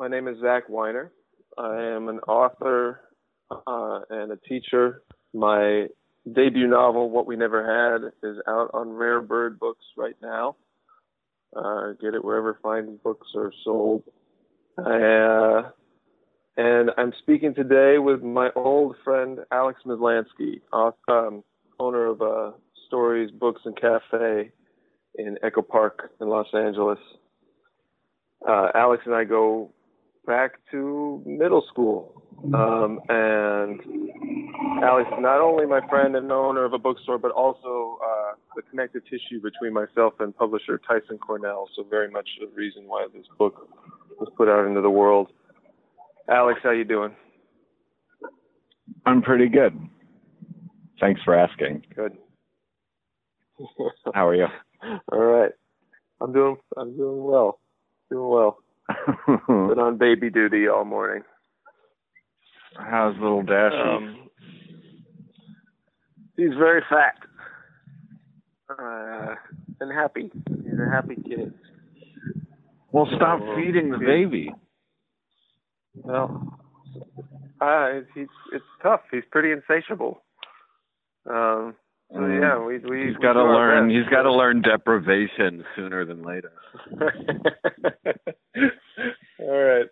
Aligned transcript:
my 0.00 0.08
name 0.08 0.28
is 0.28 0.40
Zach 0.40 0.66
Weiner. 0.70 1.12
I 1.58 1.76
am 1.82 2.08
an 2.08 2.20
author 2.20 3.02
uh, 3.50 4.00
and 4.08 4.32
a 4.32 4.36
teacher. 4.48 5.02
My 5.34 5.88
debut 6.32 6.66
novel, 6.66 7.10
What 7.10 7.26
We 7.26 7.36
Never 7.36 7.62
Had, 7.62 8.10
is 8.26 8.38
out 8.48 8.70
on 8.72 8.88
Rare 8.88 9.20
Bird 9.20 9.60
Books 9.60 9.84
right 9.98 10.16
now. 10.22 10.56
Uh, 11.54 11.92
get 12.00 12.14
it 12.14 12.24
wherever 12.24 12.58
fine 12.62 12.98
books 13.04 13.26
are 13.36 13.52
sold. 13.62 14.02
Uh, 14.78 15.68
and 16.56 16.90
I'm 16.96 17.12
speaking 17.18 17.54
today 17.54 17.98
with 17.98 18.22
my 18.22 18.48
old 18.56 18.96
friend 19.04 19.40
Alex 19.52 19.80
Maslansky, 19.84 20.62
um, 20.72 21.44
owner 21.78 22.06
of 22.06 22.22
uh, 22.22 22.52
Stories, 22.86 23.30
Books, 23.32 23.60
and 23.66 23.78
Cafe 23.78 24.50
in 25.16 25.36
Echo 25.42 25.60
Park 25.60 26.12
in 26.22 26.30
Los 26.30 26.46
Angeles. 26.54 26.98
Uh, 28.48 28.68
Alex 28.74 29.02
and 29.04 29.14
I 29.14 29.24
go 29.24 29.74
back 30.26 30.52
to 30.70 31.22
middle 31.26 31.64
school. 31.70 32.22
Um, 32.54 33.00
and 33.08 33.80
Alex 34.82 35.08
is 35.12 35.18
not 35.20 35.40
only 35.40 35.66
my 35.66 35.86
friend 35.88 36.16
and 36.16 36.30
owner 36.32 36.64
of 36.64 36.72
a 36.72 36.78
bookstore, 36.78 37.18
but 37.18 37.32
also 37.32 37.98
uh, 38.02 38.32
the 38.56 38.62
connective 38.62 39.02
tissue 39.04 39.40
between 39.42 39.74
myself 39.74 40.14
and 40.20 40.34
publisher 40.34 40.80
Tyson 40.88 41.18
Cornell. 41.18 41.68
So 41.76 41.84
very 41.84 42.10
much 42.10 42.28
the 42.40 42.48
reason 42.54 42.84
why 42.86 43.06
this 43.12 43.26
book 43.38 43.68
was 44.18 44.30
put 44.36 44.48
out 44.48 44.66
into 44.66 44.80
the 44.80 44.90
world. 44.90 45.28
Alex, 46.30 46.60
how 46.62 46.70
you 46.70 46.84
doing? 46.84 47.14
I'm 49.04 49.22
pretty 49.22 49.48
good. 49.48 49.78
Thanks 50.98 51.20
for 51.24 51.34
asking. 51.34 51.84
Good. 51.94 52.16
how 54.14 54.26
are 54.26 54.34
you? 54.34 54.46
All 55.12 55.18
right. 55.18 55.52
I'm 56.20 56.32
doing 56.32 56.56
I'm 56.76 56.96
doing 56.96 57.24
well. 57.24 57.60
Doing 58.10 58.28
well. 58.28 58.58
Been 59.26 59.78
on 59.78 59.98
baby 59.98 60.30
duty 60.30 60.68
all 60.68 60.84
morning. 60.84 61.22
How's 62.76 63.14
little 63.20 63.42
Dashy? 63.42 63.76
Um, 63.76 64.28
he's 66.36 66.54
very 66.58 66.82
fat 66.88 67.16
uh, 68.78 69.34
and 69.80 69.92
happy. 69.92 70.30
He's 70.48 70.78
a 70.78 70.90
happy 70.90 71.16
kid. 71.16 71.52
Well, 72.92 73.08
stop 73.16 73.40
so, 73.40 73.56
feeding 73.56 73.90
the 73.90 73.98
baby. 73.98 74.52
Well, 75.94 76.58
uh, 77.60 78.00
he's 78.14 78.26
it's 78.52 78.64
tough. 78.82 79.02
He's 79.10 79.22
pretty 79.30 79.52
insatiable. 79.52 80.22
Um, 81.28 81.74
so 82.12 82.18
mm. 82.18 82.40
yeah, 82.40 82.58
we 82.58 82.78
we 82.78 83.08
he's 83.08 83.16
got 83.16 83.34
to 83.34 83.44
learn. 83.44 83.88
He's 83.88 84.08
got 84.10 84.22
to 84.22 84.32
learn 84.32 84.62
deprivation 84.62 85.64
sooner 85.76 86.04
than 86.04 86.22
later. 86.22 86.52
All 89.40 89.48
right. 89.48 89.86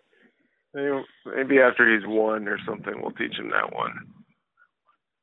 Maybe, 0.73 1.03
maybe 1.25 1.59
after 1.59 1.91
he's 1.91 2.05
one 2.05 2.47
or 2.47 2.57
something, 2.67 2.93
we'll 3.01 3.11
teach 3.11 3.35
him 3.37 3.51
that 3.51 3.73
one. 3.73 3.93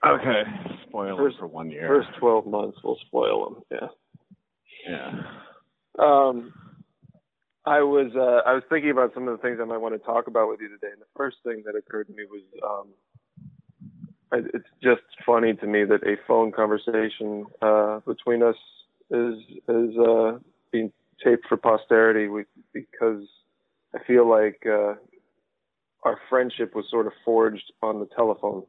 Okay. 0.07 0.43
Spoil 0.89 1.17
first, 1.17 1.35
him 1.35 1.41
for 1.41 1.47
one 1.47 1.71
year. 1.71 1.87
First 1.87 2.09
twelve 2.19 2.47
months, 2.47 2.79
we'll 2.83 2.99
spoil 3.07 3.47
him. 3.47 3.63
Yeah. 3.71 3.89
Yeah. 4.89 5.11
Um, 5.99 6.53
I 7.67 7.81
was 7.81 8.13
uh, 8.15 8.49
I 8.49 8.55
was 8.55 8.63
thinking 8.71 8.91
about 8.91 9.13
some 9.13 9.29
of 9.29 9.37
the 9.37 9.43
things 9.43 9.59
I 9.61 9.65
might 9.65 9.79
want 9.79 9.95
to 9.95 10.07
talk 10.07 10.29
about 10.29 10.49
with 10.49 10.61
you 10.61 10.69
today, 10.69 10.93
and 10.93 11.01
the 11.01 11.13
first 11.17 11.37
thing 11.45 11.63
that 11.67 11.77
occurred 11.77 12.07
to 12.07 12.15
me 12.15 12.23
was 12.31 12.43
um, 12.65 12.89
it's 14.33 14.69
just 14.83 15.03
funny 15.25 15.55
to 15.55 15.67
me 15.67 15.85
that 15.85 16.03
a 16.03 16.17
phone 16.27 16.53
conversation 16.53 17.47
uh, 17.63 18.01
between 18.01 18.43
us 18.43 18.57
is 19.11 19.35
is 19.69 19.97
uh, 19.99 20.39
being 20.73 20.93
taped 21.23 21.47
for 21.49 21.57
posterity 21.57 22.29
we, 22.29 22.45
because 22.73 23.25
I 23.95 23.99
feel 24.05 24.29
like 24.29 24.63
uh, 24.67 24.95
our 26.03 26.19
friendship 26.29 26.75
was 26.75 26.87
sort 26.91 27.07
of 27.07 27.13
forged 27.25 27.73
on 27.83 28.01
the 28.01 28.07
telephone. 28.07 28.65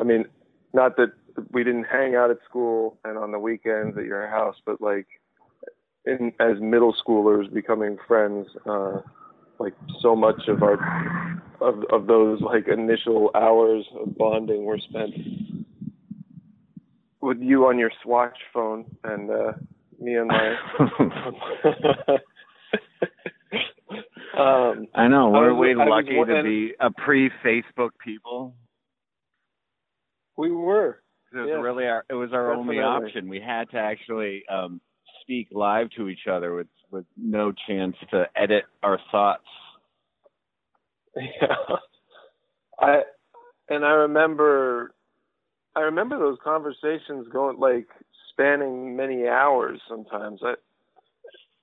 I 0.00 0.04
mean, 0.04 0.24
not 0.72 0.96
that 0.96 1.12
we 1.52 1.64
didn't 1.64 1.84
hang 1.84 2.14
out 2.14 2.30
at 2.30 2.38
school 2.48 2.98
and 3.04 3.18
on 3.18 3.32
the 3.32 3.38
weekends 3.38 3.96
at 3.98 4.04
your 4.04 4.26
house, 4.28 4.56
but 4.64 4.80
like 4.80 5.06
in 6.04 6.32
as 6.40 6.60
middle 6.60 6.94
schoolers 6.94 7.52
becoming 7.52 7.98
friends, 8.06 8.46
uh, 8.66 9.00
like 9.58 9.74
so 10.00 10.14
much 10.14 10.40
of 10.48 10.62
our 10.62 11.42
of 11.60 11.84
of 11.92 12.06
those 12.06 12.40
like 12.40 12.68
initial 12.68 13.30
hours 13.34 13.86
of 14.00 14.16
bonding 14.16 14.64
were 14.64 14.78
spent 14.78 15.14
with 17.26 17.38
you 17.40 17.66
on 17.66 17.78
your 17.78 17.90
Swatch 18.02 18.36
phone 18.54 18.84
and 19.04 19.30
uh, 19.30 19.52
me 20.00 20.16
on 20.16 20.28
my. 20.28 20.54
um, 24.38 24.86
I 24.94 25.08
know. 25.08 25.30
Were 25.30 25.54
we 25.54 25.74
lucky 25.74 26.16
was, 26.16 26.28
to 26.28 26.42
be 26.42 26.74
a 26.80 26.90
pre-Facebook 26.90 27.90
people? 28.02 28.54
We 30.36 30.52
were. 30.52 31.02
It 31.32 31.38
was 31.38 31.60
really 31.62 31.84
our. 31.84 32.04
It 32.08 32.14
was 32.14 32.32
our 32.32 32.54
Definitely. 32.54 32.78
only 32.78 33.06
option. 33.06 33.28
We 33.28 33.40
had 33.40 33.70
to 33.70 33.78
actually 33.78 34.44
um, 34.48 34.80
speak 35.26 35.48
live 35.50 35.90
to 35.96 36.08
each 36.08 36.26
other 36.30 36.54
with 36.54 36.68
with 36.90 37.04
no 37.16 37.52
chance 37.66 37.96
to 38.12 38.26
edit 38.36 38.64
our 38.82 38.98
thoughts. 39.10 39.44
Yeah. 41.18 41.76
I 42.78 43.00
and 43.70 43.82
I 43.82 43.92
remember 43.92 44.92
I 45.74 45.80
remember 45.80 46.18
those 46.18 46.36
conversations 46.44 47.26
going 47.32 47.58
like 47.58 47.86
spanning 48.30 48.96
many 48.96 49.26
hours 49.26 49.80
sometimes. 49.88 50.40
I 50.44 50.54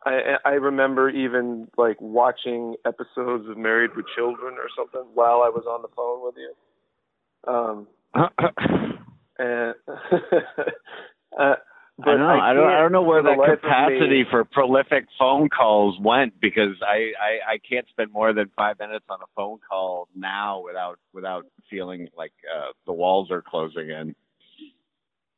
I 0.09 0.37
I 0.43 0.51
remember 0.53 1.07
even 1.11 1.67
like 1.77 2.01
watching 2.01 2.77
episodes 2.83 3.47
of 3.47 3.57
Married 3.57 3.91
with 3.95 4.07
Children 4.15 4.55
or 4.55 4.69
something 4.75 5.07
while 5.13 5.43
I 5.43 5.49
was 5.49 5.65
on 5.69 5.83
the 5.83 5.87
phone 5.95 6.23
with 6.25 6.35
you. 6.35 7.53
Um 7.53 7.87
and 9.37 9.75
uh, 11.39 11.55
but 11.97 12.09
I 12.09 12.17
know. 12.17 12.25
I, 12.25 12.49
I, 12.49 12.53
don't. 12.53 12.69
I 12.69 12.79
don't 12.79 12.91
know 12.91 13.03
where 13.03 13.21
that 13.21 13.37
capacity 13.37 14.25
for 14.29 14.43
prolific 14.45 15.05
phone 15.19 15.49
calls 15.49 15.97
went 15.99 16.39
because 16.41 16.75
I, 16.81 17.11
I 17.21 17.53
I 17.53 17.57
can't 17.69 17.87
spend 17.89 18.11
more 18.11 18.33
than 18.33 18.49
five 18.55 18.79
minutes 18.79 19.05
on 19.09 19.19
a 19.21 19.27
phone 19.35 19.59
call 19.69 20.07
now 20.15 20.63
without 20.65 20.97
without 21.13 21.45
feeling 21.69 22.09
like 22.17 22.33
uh, 22.51 22.71
the 22.87 22.93
walls 22.93 23.29
are 23.29 23.43
closing 23.43 23.89
in. 23.89 24.15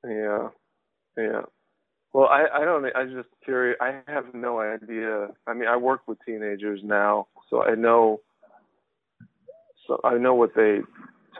Yeah, 0.06 0.50
yeah. 1.18 1.42
Well, 2.14 2.28
I 2.28 2.46
I 2.54 2.64
don't. 2.64 2.86
I'm 2.96 3.12
just 3.14 3.30
curious. 3.44 3.78
I 3.82 4.00
have 4.08 4.34
no 4.34 4.62
idea. 4.62 5.28
I 5.46 5.54
mean, 5.54 5.68
I 5.68 5.76
work 5.76 6.08
with 6.08 6.20
teenagers 6.26 6.80
now, 6.84 7.28
so 7.50 7.64
I 7.64 7.76
know. 7.76 8.22
So 9.88 10.00
I 10.06 10.18
know 10.18 10.36
what 10.36 10.56
they 10.56 10.80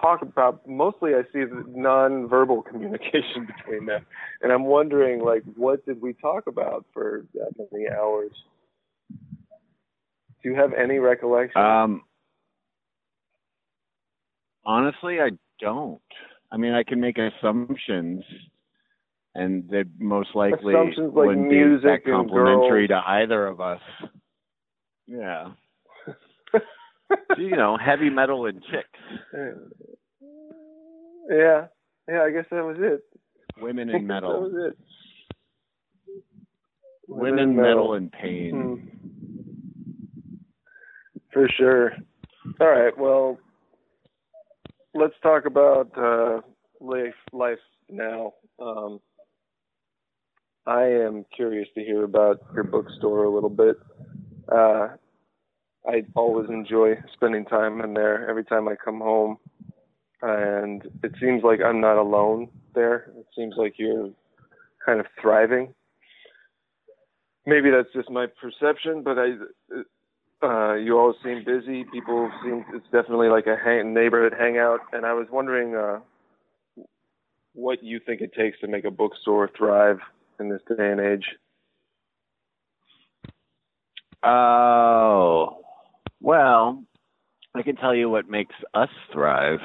talk 0.02 0.22
about 0.22 0.68
mostly 0.68 1.12
I 1.14 1.24
see 1.34 1.44
the 1.46 1.64
non-verbal 1.68 2.62
communication 2.70 3.48
between 3.48 3.86
them, 3.86 4.06
and 4.42 4.52
I'm 4.52 4.66
wondering 4.66 5.24
like 5.24 5.44
what 5.56 5.86
did 5.86 6.02
we 6.02 6.14
talk 6.14 6.48
about 6.48 6.86
for 6.94 7.26
that 7.34 7.52
many 7.72 7.88
hours? 7.90 8.32
Do 9.10 10.50
you 10.50 10.56
have 10.56 10.74
any 10.74 11.00
recollection? 11.00 11.60
Um, 11.60 12.04
honestly, 14.66 15.20
I 15.20 15.32
don't. 15.60 16.02
I 16.52 16.58
mean, 16.58 16.74
I 16.74 16.84
can 16.84 17.02
make 17.02 17.18
assumptions, 17.18 18.24
and 19.34 19.68
they 19.70 19.84
most 19.98 20.30
likely 20.36 20.74
assumptions 20.74 21.12
wouldn't 21.14 21.42
like 21.42 21.50
be 21.50 21.88
that 21.88 22.00
complimentary 22.06 22.88
to 22.88 23.02
either 23.06 23.48
of 23.48 23.60
us. 23.60 23.82
Yeah. 25.08 25.52
you 27.38 27.56
know, 27.56 27.78
heavy 27.78 28.10
metal 28.10 28.46
and 28.46 28.62
chicks. 28.64 29.00
Yeah, 31.30 31.68
yeah. 32.08 32.22
I 32.22 32.32
guess 32.32 32.46
that 32.52 32.64
was 32.64 32.78
it. 32.80 33.04
Women 33.60 33.90
in 33.96 34.08
metal. 34.08 34.34
that 34.34 34.40
was 34.42 34.72
it. 34.72 34.78
Women, 37.08 37.36
Women 37.36 37.56
metal. 37.56 37.70
metal 37.70 37.94
and 37.94 38.12
pain. 38.12 38.82
Hmm. 38.90 40.36
For 41.32 41.48
sure. 41.58 41.94
All 42.60 42.68
right. 42.70 42.98
Well, 42.98 43.38
let's 44.94 45.14
talk 45.22 45.46
about 45.46 45.92
uh, 45.98 46.42
life, 46.80 47.14
life 47.34 47.60
now. 47.90 48.34
Um, 48.60 49.00
I 50.66 50.84
am 50.84 51.26
curious 51.36 51.68
to 51.76 51.84
hear 51.84 52.04
about 52.04 52.42
your 52.56 52.64
bookstore 52.64 53.26
a 53.26 53.30
little 53.30 53.50
bit. 53.50 53.76
Uh, 54.52 54.88
I 55.88 56.04
always 56.16 56.50
enjoy 56.50 56.96
spending 57.14 57.46
time 57.46 57.82
in 57.82 57.94
there. 57.94 58.30
Every 58.30 58.44
time 58.44 58.68
I 58.68 58.76
come 58.76 59.00
home, 59.00 59.38
and 60.22 60.84
it 61.04 61.14
seems 61.20 61.44
like 61.44 61.60
I'm 61.62 61.80
not 61.80 61.98
alone 61.98 62.50
there. 62.74 63.12
It 63.18 63.28
seems 63.36 63.56
like 63.58 63.76
you're 63.78 64.10
kind 64.86 65.00
of 65.00 65.06
thriving. 65.22 65.74
Maybe 67.46 67.70
that's 67.70 67.94
just 67.94 68.10
my 68.10 68.26
perception, 68.26 69.04
but 69.04 69.18
I, 69.20 69.34
uh, 70.44 70.74
you 70.76 70.98
always 70.98 71.18
seem 71.24 71.44
busy. 71.46 71.86
People 71.94 72.32
seem 72.44 72.66
it's 72.74 72.86
definitely 72.92 73.30
like 73.30 73.46
a 73.46 73.56
hang, 73.56 73.94
neighborhood 73.94 74.34
hangout, 74.38 74.80
and 74.94 75.06
I 75.06 75.14
was 75.14 75.28
wondering 75.32 75.76
uh, 75.76 76.00
what 77.54 77.84
you 77.84 78.00
think 78.04 78.22
it 78.22 78.34
takes 78.34 78.60
to 78.62 78.68
make 78.68 78.86
a 78.86 78.92
bookstore 78.92 79.50
thrive 79.56 80.00
in 80.40 80.50
this 80.50 80.62
day 80.68 80.92
and 80.92 81.00
age. 81.00 81.26
Oh, 84.24 85.65
well, 86.26 86.84
I 87.54 87.62
can 87.62 87.76
tell 87.76 87.94
you 87.94 88.10
what 88.10 88.28
makes 88.28 88.56
us 88.74 88.90
thrive. 89.14 89.60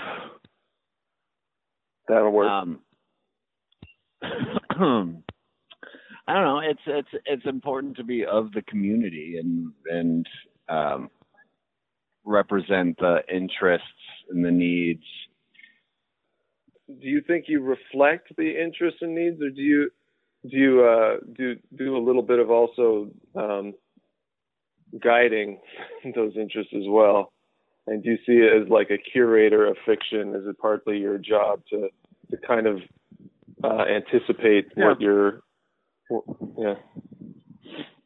That'll 2.06 2.30
work. 2.30 2.50
Um, 2.50 2.80
I 4.22 4.28
don't 6.34 6.44
know. 6.44 6.60
It's 6.62 6.82
it's 6.86 7.08
it's 7.24 7.46
important 7.46 7.96
to 7.96 8.04
be 8.04 8.26
of 8.26 8.52
the 8.52 8.60
community 8.62 9.40
and 9.40 9.72
and 9.86 10.26
um, 10.68 11.08
represent 12.24 12.98
the 12.98 13.20
interests 13.34 13.86
and 14.28 14.44
the 14.44 14.50
needs. 14.50 15.04
Do 16.88 17.08
you 17.08 17.22
think 17.26 17.46
you 17.48 17.62
reflect 17.62 18.36
the 18.36 18.62
interests 18.62 19.00
and 19.00 19.14
needs, 19.14 19.40
or 19.40 19.48
do 19.48 19.62
you 19.62 19.90
do 20.46 20.58
you 20.58 20.84
uh, 20.84 21.16
do 21.34 21.56
do 21.74 21.96
a 21.96 22.04
little 22.04 22.22
bit 22.22 22.38
of 22.38 22.50
also 22.50 23.08
um, 23.34 23.72
guiding 25.02 25.60
those 26.14 26.32
interests 26.36 26.72
as 26.74 26.84
well? 26.86 27.32
And 27.86 28.02
do 28.02 28.10
you 28.10 28.18
see 28.26 28.32
it 28.32 28.62
as 28.62 28.68
like 28.68 28.90
a 28.90 28.98
curator 28.98 29.66
of 29.66 29.76
fiction? 29.86 30.34
Is 30.34 30.46
it 30.46 30.58
partly 30.58 30.98
your 30.98 31.18
job 31.18 31.62
to 31.70 31.88
to 32.30 32.36
kind 32.46 32.66
of 32.66 32.78
uh, 33.64 33.84
anticipate 33.84 34.66
yeah. 34.76 34.88
what 34.88 35.00
you're 35.00 35.42
yeah. 36.58 36.74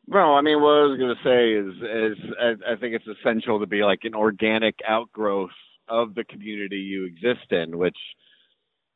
Well, 0.06 0.34
I 0.34 0.42
mean, 0.42 0.60
what 0.60 0.70
I 0.70 0.82
was 0.84 0.98
going 0.98 1.14
to 1.14 1.24
say 1.24 1.52
is, 1.54 2.16
is 2.16 2.34
I, 2.38 2.72
I 2.72 2.76
think 2.76 2.94
it's 2.94 3.18
essential 3.18 3.60
to 3.60 3.66
be 3.66 3.82
like 3.82 4.00
an 4.02 4.14
organic 4.14 4.76
outgrowth 4.86 5.50
of 5.88 6.14
the 6.14 6.24
community 6.24 6.76
you 6.76 7.06
exist 7.06 7.50
in, 7.50 7.78
which 7.78 7.96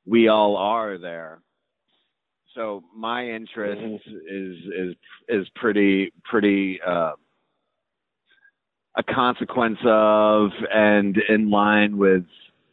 we 0.07 0.29
all 0.29 0.57
are 0.57 0.99
there. 0.99 1.41
So 2.55 2.83
my 2.95 3.27
interest 3.29 3.81
mm-hmm. 3.81 4.17
is 4.29 4.57
is 4.77 4.97
is 5.29 5.49
pretty 5.55 6.13
pretty 6.25 6.81
uh, 6.87 7.13
a 8.99 9.03
consequence 9.03 9.79
of 9.85 10.51
and 10.73 11.17
in 11.29 11.51
line 11.51 11.97
with 11.97 12.25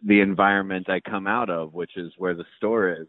the 0.04 0.20
environment 0.20 0.90
I 0.90 1.00
come 1.00 1.28
out 1.28 1.50
of, 1.50 1.74
which 1.74 1.96
is 1.96 2.12
where 2.18 2.34
the 2.34 2.46
store 2.58 2.90
is. 2.92 3.08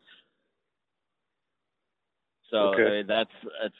So 2.50 2.58
okay. 2.74 3.02
That's 3.06 3.30
that's 3.60 3.74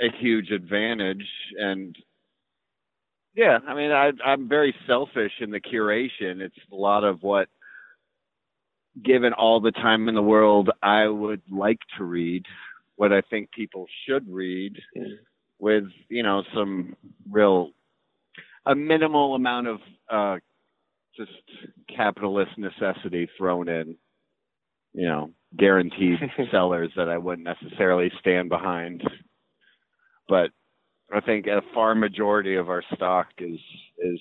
a 0.00 0.16
huge 0.18 0.50
advantage, 0.50 1.26
and 1.56 1.96
yeah, 3.38 3.58
I 3.68 3.74
mean, 3.74 3.92
I, 3.92 4.10
I'm 4.24 4.48
very 4.48 4.74
selfish 4.88 5.32
in 5.40 5.52
the 5.52 5.60
curation. 5.60 6.40
It's 6.40 6.58
a 6.72 6.74
lot 6.74 7.04
of 7.04 7.22
what, 7.22 7.48
given 9.04 9.32
all 9.32 9.60
the 9.60 9.70
time 9.70 10.08
in 10.08 10.16
the 10.16 10.22
world, 10.22 10.70
I 10.82 11.06
would 11.06 11.42
like 11.48 11.78
to 11.96 12.04
read, 12.04 12.46
what 12.96 13.12
I 13.12 13.20
think 13.20 13.52
people 13.52 13.86
should 14.04 14.26
read, 14.28 14.76
with 15.60 15.84
you 16.08 16.24
know 16.24 16.42
some 16.52 16.96
real, 17.30 17.70
a 18.66 18.74
minimal 18.74 19.34
amount 19.34 19.68
of 19.68 19.78
uh, 20.10 20.36
just 21.16 21.30
capitalist 21.94 22.52
necessity 22.58 23.28
thrown 23.36 23.68
in, 23.68 23.96
you 24.92 25.06
know, 25.06 25.30
guaranteed 25.56 26.18
sellers 26.50 26.90
that 26.96 27.08
I 27.08 27.18
wouldn't 27.18 27.46
necessarily 27.46 28.10
stand 28.20 28.48
behind. 28.48 29.02
But 30.28 30.50
I 31.12 31.20
think 31.20 31.46
a 31.46 31.62
far 31.74 31.94
majority 31.94 32.56
of 32.56 32.68
our 32.68 32.82
stock 32.94 33.28
is 33.38 33.58
is 33.98 34.20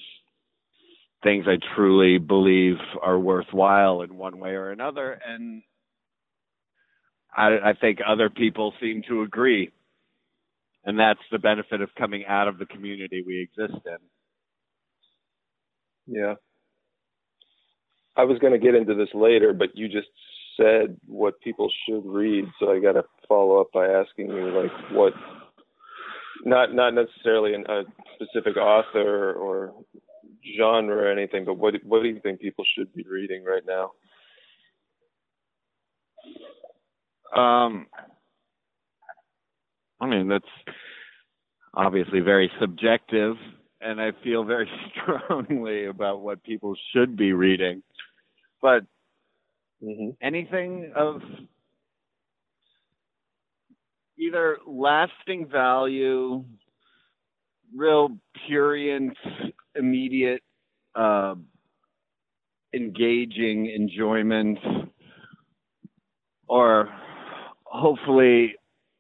things 1.24 1.46
I 1.48 1.58
truly 1.76 2.18
believe 2.18 2.76
are 3.02 3.20
worthwhile 3.20 4.02
in 4.02 4.18
one 4.18 4.40
way 4.40 4.52
or 4.52 4.72
another, 4.72 5.20
and 5.28 5.64
I, 7.36 7.58
I 7.70 7.74
think 7.74 8.00
other 8.06 8.30
people 8.30 8.74
seem 8.80 9.04
to 9.10 9.24
agree, 9.24 9.72
and 10.86 10.98
that's 11.00 11.20
the 11.32 11.40
benefit 11.40 11.82
of 11.82 11.90
coming 11.98 12.26
out 12.28 12.48
of 12.48 12.58
the 12.58 12.66
community 12.66 13.24
we 13.26 13.42
exist 13.42 13.82
in. 13.86 13.98
Yeah. 16.08 16.36
I 18.16 18.24
was 18.24 18.40
going 18.40 18.54
to 18.54 18.60
get 18.60 18.74
into 18.74 18.96
this 18.96 19.10
later, 19.14 19.54
but 19.54 19.76
you 19.76 19.88
just 19.88 20.08
said 20.60 20.98
what 21.06 21.40
people 21.42 21.70
should 21.88 22.04
read, 22.06 22.46
so 22.60 22.72
I 22.72 22.80
got 22.80 22.94
to 22.94 23.04
follow 23.28 23.62
up 23.62 23.68
by 23.72 23.88
asking 23.88 24.30
you 24.32 24.50
like 24.50 24.72
what 24.92 25.14
not 26.46 26.74
not 26.74 26.94
necessarily 26.94 27.54
a 27.54 27.84
specific 28.16 28.58
author 28.58 29.34
or 29.34 29.74
genre 30.58 30.96
or 30.96 31.12
anything, 31.12 31.46
but 31.46 31.56
what 31.56 31.76
what 31.84 32.02
do 32.02 32.10
you 32.10 32.20
think 32.22 32.40
people 32.40 32.66
should 32.76 32.94
be 32.94 33.06
reading 33.10 33.44
right 33.44 33.64
now? 33.68 33.92
Um, 37.40 37.88
I 40.02 40.08
mean 40.08 40.28
that's 40.28 40.46
obviously 41.74 42.22
very 42.22 42.52
subjective, 42.60 43.36
and 43.82 44.02
I 44.02 44.12
feel 44.24 44.44
very 44.44 44.70
strongly 44.92 45.86
about 45.86 46.22
what 46.22 46.44
people 46.44 46.76
should 46.94 47.16
be 47.16 47.34
reading. 47.34 47.84
But 48.62 48.84
Mm-hmm. 49.84 50.10
Anything 50.22 50.92
of 50.96 51.22
either 54.18 54.58
lasting 54.66 55.48
value, 55.48 56.44
real 57.76 58.18
purient, 58.48 59.16
immediate, 59.76 60.42
uh, 60.96 61.36
engaging 62.74 63.68
enjoyment, 63.68 64.58
or 66.48 66.90
hopefully 67.64 68.56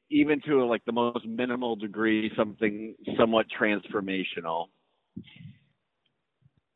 even 0.09 0.42
to 0.42 0.65
like 0.65 0.83
the 0.86 0.92
most 0.92 1.25
minimal 1.25 1.75
degree 1.75 2.31
something 2.36 2.95
somewhat 3.18 3.48
transformational. 3.59 4.68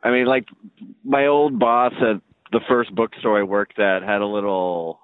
I 0.04 0.12
mean, 0.12 0.26
like 0.26 0.46
my 1.04 1.28
old 1.28 1.60
boss 1.60 1.94
at 2.02 2.22
the 2.52 2.62
first 2.68 2.94
bookstore 2.94 3.40
I 3.40 3.44
worked 3.44 3.80
at 3.80 4.04
had 4.04 4.22
a 4.22 4.26
little 4.26 5.00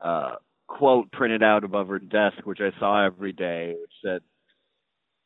uh, 0.00 0.36
quote 0.66 1.10
printed 1.12 1.42
out 1.42 1.64
above 1.64 1.88
her 1.88 1.98
desk, 1.98 2.38
which 2.44 2.60
I 2.60 2.78
saw 2.78 3.04
every 3.04 3.32
day, 3.32 3.74
which 3.80 3.92
said, 4.04 4.22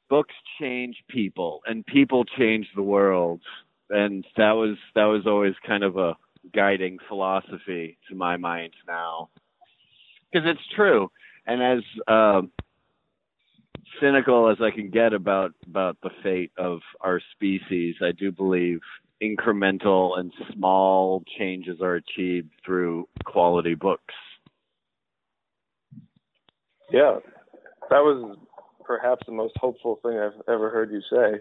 "Books 0.08 0.34
change 0.60 0.96
people, 1.08 1.60
and 1.66 1.84
people 1.84 2.24
change 2.24 2.66
the 2.74 2.82
world." 2.82 3.42
And 3.90 4.24
that 4.36 4.52
was 4.52 4.76
that 4.94 5.04
was 5.04 5.26
always 5.26 5.54
kind 5.66 5.82
of 5.82 5.96
a 5.96 6.16
guiding 6.54 6.98
philosophy 7.08 7.98
to 8.08 8.14
my 8.14 8.36
mind 8.36 8.72
now, 8.86 9.28
because 10.32 10.48
it's 10.48 10.66
true. 10.74 11.10
And 11.48 11.62
as 11.62 11.82
uh, 12.06 12.42
cynical 14.00 14.50
as 14.50 14.58
I 14.60 14.70
can 14.70 14.90
get 14.90 15.14
about 15.14 15.52
about 15.66 15.96
the 16.02 16.10
fate 16.22 16.52
of 16.58 16.80
our 17.00 17.22
species, 17.32 17.96
I 18.02 18.12
do 18.12 18.30
believe 18.30 18.80
incremental 19.22 20.18
and 20.18 20.30
small 20.52 21.24
changes 21.38 21.80
are 21.80 21.94
achieved 21.94 22.50
through 22.64 23.08
quality 23.24 23.74
books. 23.74 24.14
Yeah, 26.92 27.16
that 27.88 28.00
was 28.00 28.36
perhaps 28.84 29.22
the 29.26 29.32
most 29.32 29.54
hopeful 29.56 30.00
thing 30.02 30.18
I've 30.18 30.40
ever 30.48 30.68
heard 30.68 30.92
you 30.92 31.00
say. 31.00 31.40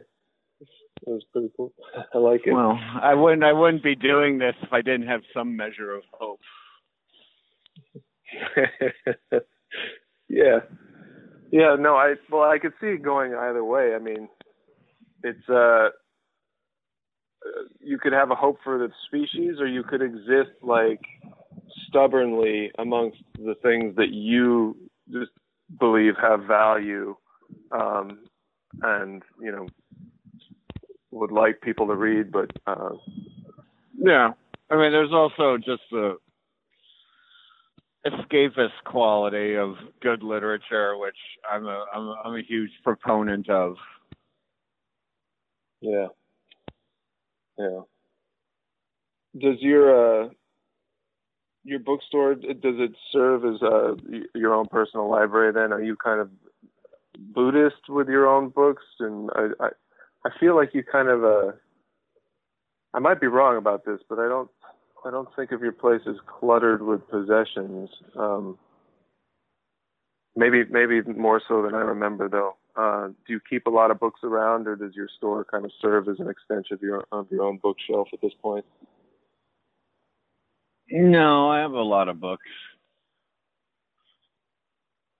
It 0.62 1.10
was 1.10 1.24
pretty 1.34 1.52
cool. 1.58 1.74
I 2.14 2.18
like 2.18 2.42
it. 2.46 2.54
Well, 2.54 2.80
I 3.02 3.14
wouldn't 3.14 3.44
I 3.44 3.52
wouldn't 3.52 3.84
be 3.84 3.96
doing 3.96 4.40
this 4.40 4.56
if 4.62 4.72
I 4.72 4.82
didn't 4.82 5.08
have 5.08 5.22
some 5.34 5.58
measure 5.58 5.94
of 5.94 6.04
hope. 6.14 6.40
yeah. 10.30 10.60
Yeah, 11.52 11.76
no, 11.80 11.96
I 11.96 12.16
well 12.32 12.50
I 12.50 12.60
could 12.60 12.74
see 12.82 12.88
it 12.88 13.04
going 13.04 13.34
either 13.34 13.64
way. 13.64 13.94
I 13.96 14.00
mean, 14.00 14.28
it's 15.24 15.48
uh 15.50 15.90
you 17.80 17.98
could 17.98 18.14
have 18.14 18.32
a 18.32 18.36
hope 18.36 18.58
for 18.64 18.78
the 18.78 18.92
species, 19.08 19.60
or 19.60 19.68
you 19.68 19.84
could 19.84 20.02
exist 20.02 20.52
like 20.62 21.02
stubbornly 21.88 22.72
amongst 22.78 23.20
the 23.38 23.56
things 23.62 23.96
that 23.96 24.10
you 24.10 24.76
just 25.12 25.32
believe 25.80 26.14
have 26.22 26.44
value, 26.44 27.16
um, 27.72 28.20
and 28.82 29.24
you 29.42 29.52
know 29.52 29.68
would 31.12 31.32
like 31.32 31.62
people 31.62 31.88
to 31.88 31.96
read. 31.96 32.32
But 32.32 32.52
uh, 32.66 32.90
yeah, 33.98 34.32
I 34.70 34.76
mean, 34.76 34.92
there's 34.92 35.14
also 35.14 35.58
just 35.58 35.84
the 35.92 36.18
escapist 38.12 38.84
quality 38.86 39.56
of 39.56 39.76
good 40.02 40.24
literature, 40.24 40.98
which 40.98 41.16
I'm 41.50 41.66
a 41.66 41.86
I'm 41.94 42.08
a, 42.08 42.22
I'm 42.26 42.36
a 42.36 42.42
huge 42.42 42.72
proponent 42.84 43.50
of. 43.50 43.76
Yeah. 45.82 46.08
Yeah. 47.58 47.82
Does 49.40 49.58
your 49.60 50.26
uh, 50.26 50.30
your 51.64 51.80
bookstore 51.80 52.36
does 52.36 52.54
it 52.64 52.92
serve 53.12 53.46
as 53.46 53.62
uh, 53.62 53.96
your 54.34 54.54
own 54.54 54.68
personal 54.68 55.10
library? 55.10 55.54
Then 55.54 55.74
are 55.74 55.84
you 55.84 55.96
kind 55.96 56.22
of 56.22 56.30
Buddhist 57.18 57.90
with 57.90 58.08
your 58.08 58.28
own 58.28 58.50
books? 58.50 58.84
And 59.00 59.30
I 59.36 59.50
I, 59.60 59.68
I 60.26 60.30
feel 60.40 60.56
like 60.56 60.74
you 60.74 60.84
kind 60.84 61.10
of 61.10 61.24
uh, 61.24 61.52
I 62.94 63.00
might 63.00 63.22
be 63.22 63.28
wrong 63.28 63.58
about 63.58 63.86
this, 63.86 64.00
but 64.10 64.20
I 64.20 64.28
don't 64.28 64.50
I 65.06 65.12
don't 65.12 65.30
think 65.36 65.52
of 65.52 65.62
your 65.62 65.72
place 65.72 66.02
as 66.08 66.16
cluttered 66.28 66.82
with 66.82 67.08
possessions. 67.10 67.90
Um, 68.18 68.58
maybe 70.36 70.64
maybe 70.70 71.02
more 71.04 71.42
so 71.48 71.64
than 71.64 71.76
I 71.76 71.80
remember 71.80 72.30
though. 72.30 72.56
uh, 72.78 73.08
do 73.08 73.34
you 73.34 73.40
keep 73.50 73.66
a 73.66 73.70
lot 73.72 73.92
of 73.92 74.00
books 74.00 74.22
around, 74.24 74.68
or 74.68 74.76
does 74.76 74.96
your 74.96 75.10
store 75.18 75.44
kind 75.46 75.66
of 75.66 75.72
serve 75.82 76.08
as 76.08 76.20
an 76.20 76.30
extension 76.30 76.76
of 76.76 76.82
your 76.82 77.06
of 77.12 77.28
your 77.32 77.44
own 77.44 77.60
bookshelf 77.62 78.08
at 78.14 78.22
this 78.22 78.34
point? 78.42 78.66
No, 80.90 81.50
I 81.50 81.60
have 81.60 81.74
a 81.74 81.82
lot 81.82 82.08
of 82.08 82.20
books. 82.20 82.46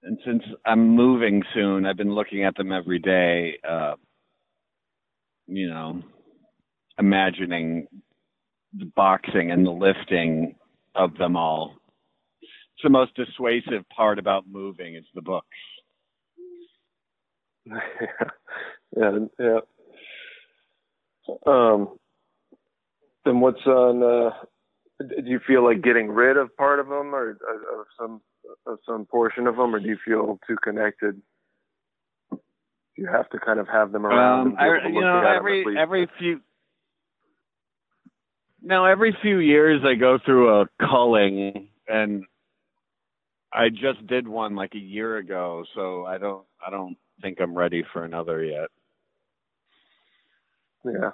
And 0.02 0.18
since 0.24 0.42
I'm 0.64 0.90
moving 0.96 1.42
soon, 1.54 1.84
I've 1.84 1.96
been 1.96 2.14
looking 2.14 2.44
at 2.44 2.56
them 2.56 2.72
every 2.72 3.00
day. 3.00 3.58
Uh, 3.68 3.94
you 5.46 5.68
know, 5.68 6.02
imagining 6.98 7.88
the 8.76 8.90
boxing 8.96 9.50
and 9.50 9.66
the 9.66 9.70
lifting 9.70 10.56
of 10.94 11.16
them 11.16 11.36
all. 11.36 11.74
It's 12.42 12.82
the 12.82 12.90
most 12.90 13.12
dissuasive 13.16 13.88
part 13.94 14.18
about 14.18 14.44
moving 14.48 14.94
is 14.94 15.04
the 15.14 15.22
books. 15.22 15.46
yeah, 18.96 19.18
yeah. 19.38 19.58
Um, 21.46 21.98
then 23.24 23.40
what's 23.40 23.66
on? 23.66 24.02
Uh, 24.02 24.30
do 25.00 25.30
you 25.30 25.40
feel 25.46 25.64
like 25.64 25.82
getting 25.82 26.08
rid 26.08 26.36
of 26.36 26.56
part 26.56 26.80
of 26.80 26.86
them, 26.86 27.14
or 27.14 27.30
of 27.30 27.86
some 28.00 28.20
of 28.66 28.78
some 28.86 29.04
portion 29.06 29.46
of 29.46 29.56
them, 29.56 29.74
or 29.74 29.80
do 29.80 29.86
you 29.86 29.98
feel 30.04 30.38
too 30.46 30.56
connected? 30.62 31.20
You 32.96 33.08
have 33.12 33.28
to 33.30 33.38
kind 33.38 33.60
of 33.60 33.68
have 33.68 33.92
them 33.92 34.06
around. 34.06 34.48
Um, 34.48 34.56
I, 34.58 34.88
you 34.88 35.00
know, 35.00 35.22
every 35.36 35.64
every 35.78 36.08
few. 36.18 36.40
No, 38.62 38.84
every 38.84 39.16
few 39.22 39.38
years 39.38 39.82
I 39.84 39.94
go 39.94 40.18
through 40.24 40.60
a 40.60 40.68
culling, 40.80 41.68
and 41.86 42.24
I 43.52 43.68
just 43.68 44.06
did 44.06 44.26
one 44.26 44.54
like 44.56 44.74
a 44.74 44.78
year 44.78 45.16
ago, 45.16 45.64
so 45.74 46.04
I 46.04 46.18
don't 46.18 46.44
I 46.64 46.70
don't 46.70 46.96
think 47.22 47.40
I'm 47.40 47.56
ready 47.56 47.84
for 47.92 48.04
another 48.04 48.42
yet. 48.44 48.68
Yeah. 50.84 51.10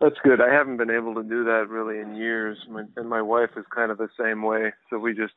That's 0.00 0.16
good. 0.22 0.40
I 0.40 0.52
haven't 0.52 0.76
been 0.76 0.90
able 0.90 1.14
to 1.14 1.22
do 1.22 1.44
that 1.44 1.68
really 1.70 2.00
in 2.00 2.16
years, 2.16 2.58
my, 2.68 2.82
and 2.96 3.08
my 3.08 3.22
wife 3.22 3.50
is 3.56 3.64
kind 3.74 3.90
of 3.90 3.96
the 3.96 4.08
same 4.20 4.42
way. 4.42 4.72
So 4.90 4.98
we 4.98 5.14
just 5.14 5.32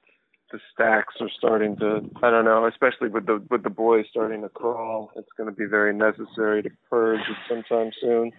the 0.52 0.60
stacks 0.74 1.14
are 1.22 1.30
starting 1.38 1.78
to. 1.78 2.02
I 2.22 2.30
don't 2.30 2.46
know, 2.46 2.68
especially 2.68 3.10
with 3.10 3.26
the 3.26 3.42
with 3.50 3.64
the 3.64 3.70
boys 3.70 4.06
starting 4.10 4.42
to 4.42 4.50
crawl. 4.50 5.12
It's 5.16 5.30
going 5.38 5.50
to 5.50 5.56
be 5.56 5.66
very 5.66 5.94
necessary 5.94 6.62
to 6.64 6.70
purge 6.90 7.22
it 7.22 7.38
sometime 7.48 7.92
soon. 8.02 8.32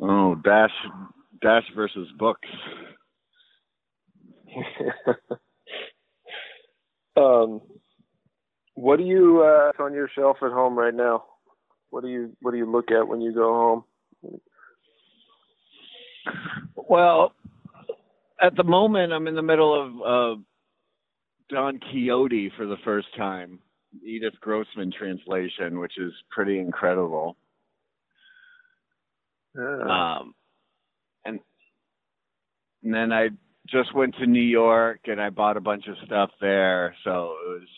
Oh, 0.00 0.34
dash, 0.36 0.70
dash 1.42 1.64
versus 1.74 2.08
books. 2.18 2.48
um, 7.16 7.60
what 8.74 8.98
do 8.98 9.04
you 9.04 9.42
uh, 9.42 9.72
on 9.82 9.92
your 9.92 10.08
shelf 10.14 10.38
at 10.42 10.52
home 10.52 10.78
right 10.78 10.94
now? 10.94 11.24
What 11.90 12.02
do 12.02 12.08
you 12.08 12.36
what 12.40 12.52
do 12.52 12.58
you 12.58 12.70
look 12.70 12.90
at 12.90 13.08
when 13.08 13.20
you 13.20 13.32
go 13.32 13.84
home? 14.22 14.42
Well, 16.76 17.32
at 18.40 18.56
the 18.56 18.64
moment, 18.64 19.12
I'm 19.12 19.26
in 19.26 19.34
the 19.34 19.42
middle 19.42 19.74
of 19.74 20.38
uh, 20.38 20.40
Don 21.50 21.80
Quixote 21.90 22.52
for 22.56 22.66
the 22.66 22.76
first 22.84 23.08
time, 23.16 23.58
Edith 24.04 24.34
Grossman 24.40 24.92
translation, 24.96 25.80
which 25.80 25.98
is 25.98 26.12
pretty 26.30 26.58
incredible. 26.58 27.36
Um, 29.56 30.34
and, 31.24 31.40
and 32.82 32.94
then 32.94 33.12
I 33.12 33.28
just 33.68 33.94
went 33.94 34.14
to 34.16 34.26
New 34.26 34.40
York 34.40 35.00
and 35.06 35.20
I 35.20 35.30
bought 35.30 35.56
a 35.56 35.60
bunch 35.60 35.86
of 35.88 35.96
stuff 36.04 36.30
there, 36.40 36.94
so 37.04 37.34
it 37.44 37.48
was 37.50 37.68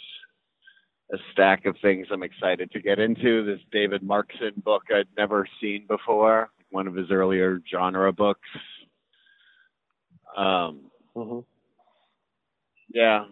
a 1.12 1.16
stack 1.32 1.66
of 1.66 1.76
things 1.82 2.06
I'm 2.12 2.22
excited 2.22 2.70
to 2.72 2.80
get 2.80 2.98
into. 2.98 3.44
This 3.44 3.60
David 3.72 4.02
Markson 4.02 4.62
book 4.62 4.84
I'd 4.94 5.08
never 5.16 5.46
seen 5.60 5.86
before, 5.88 6.50
one 6.70 6.86
of 6.86 6.94
his 6.94 7.10
earlier 7.10 7.60
genre 7.70 8.12
books. 8.12 8.48
Um, 10.36 10.90
mm-hmm. 11.16 11.40
Yeah, 12.92 13.24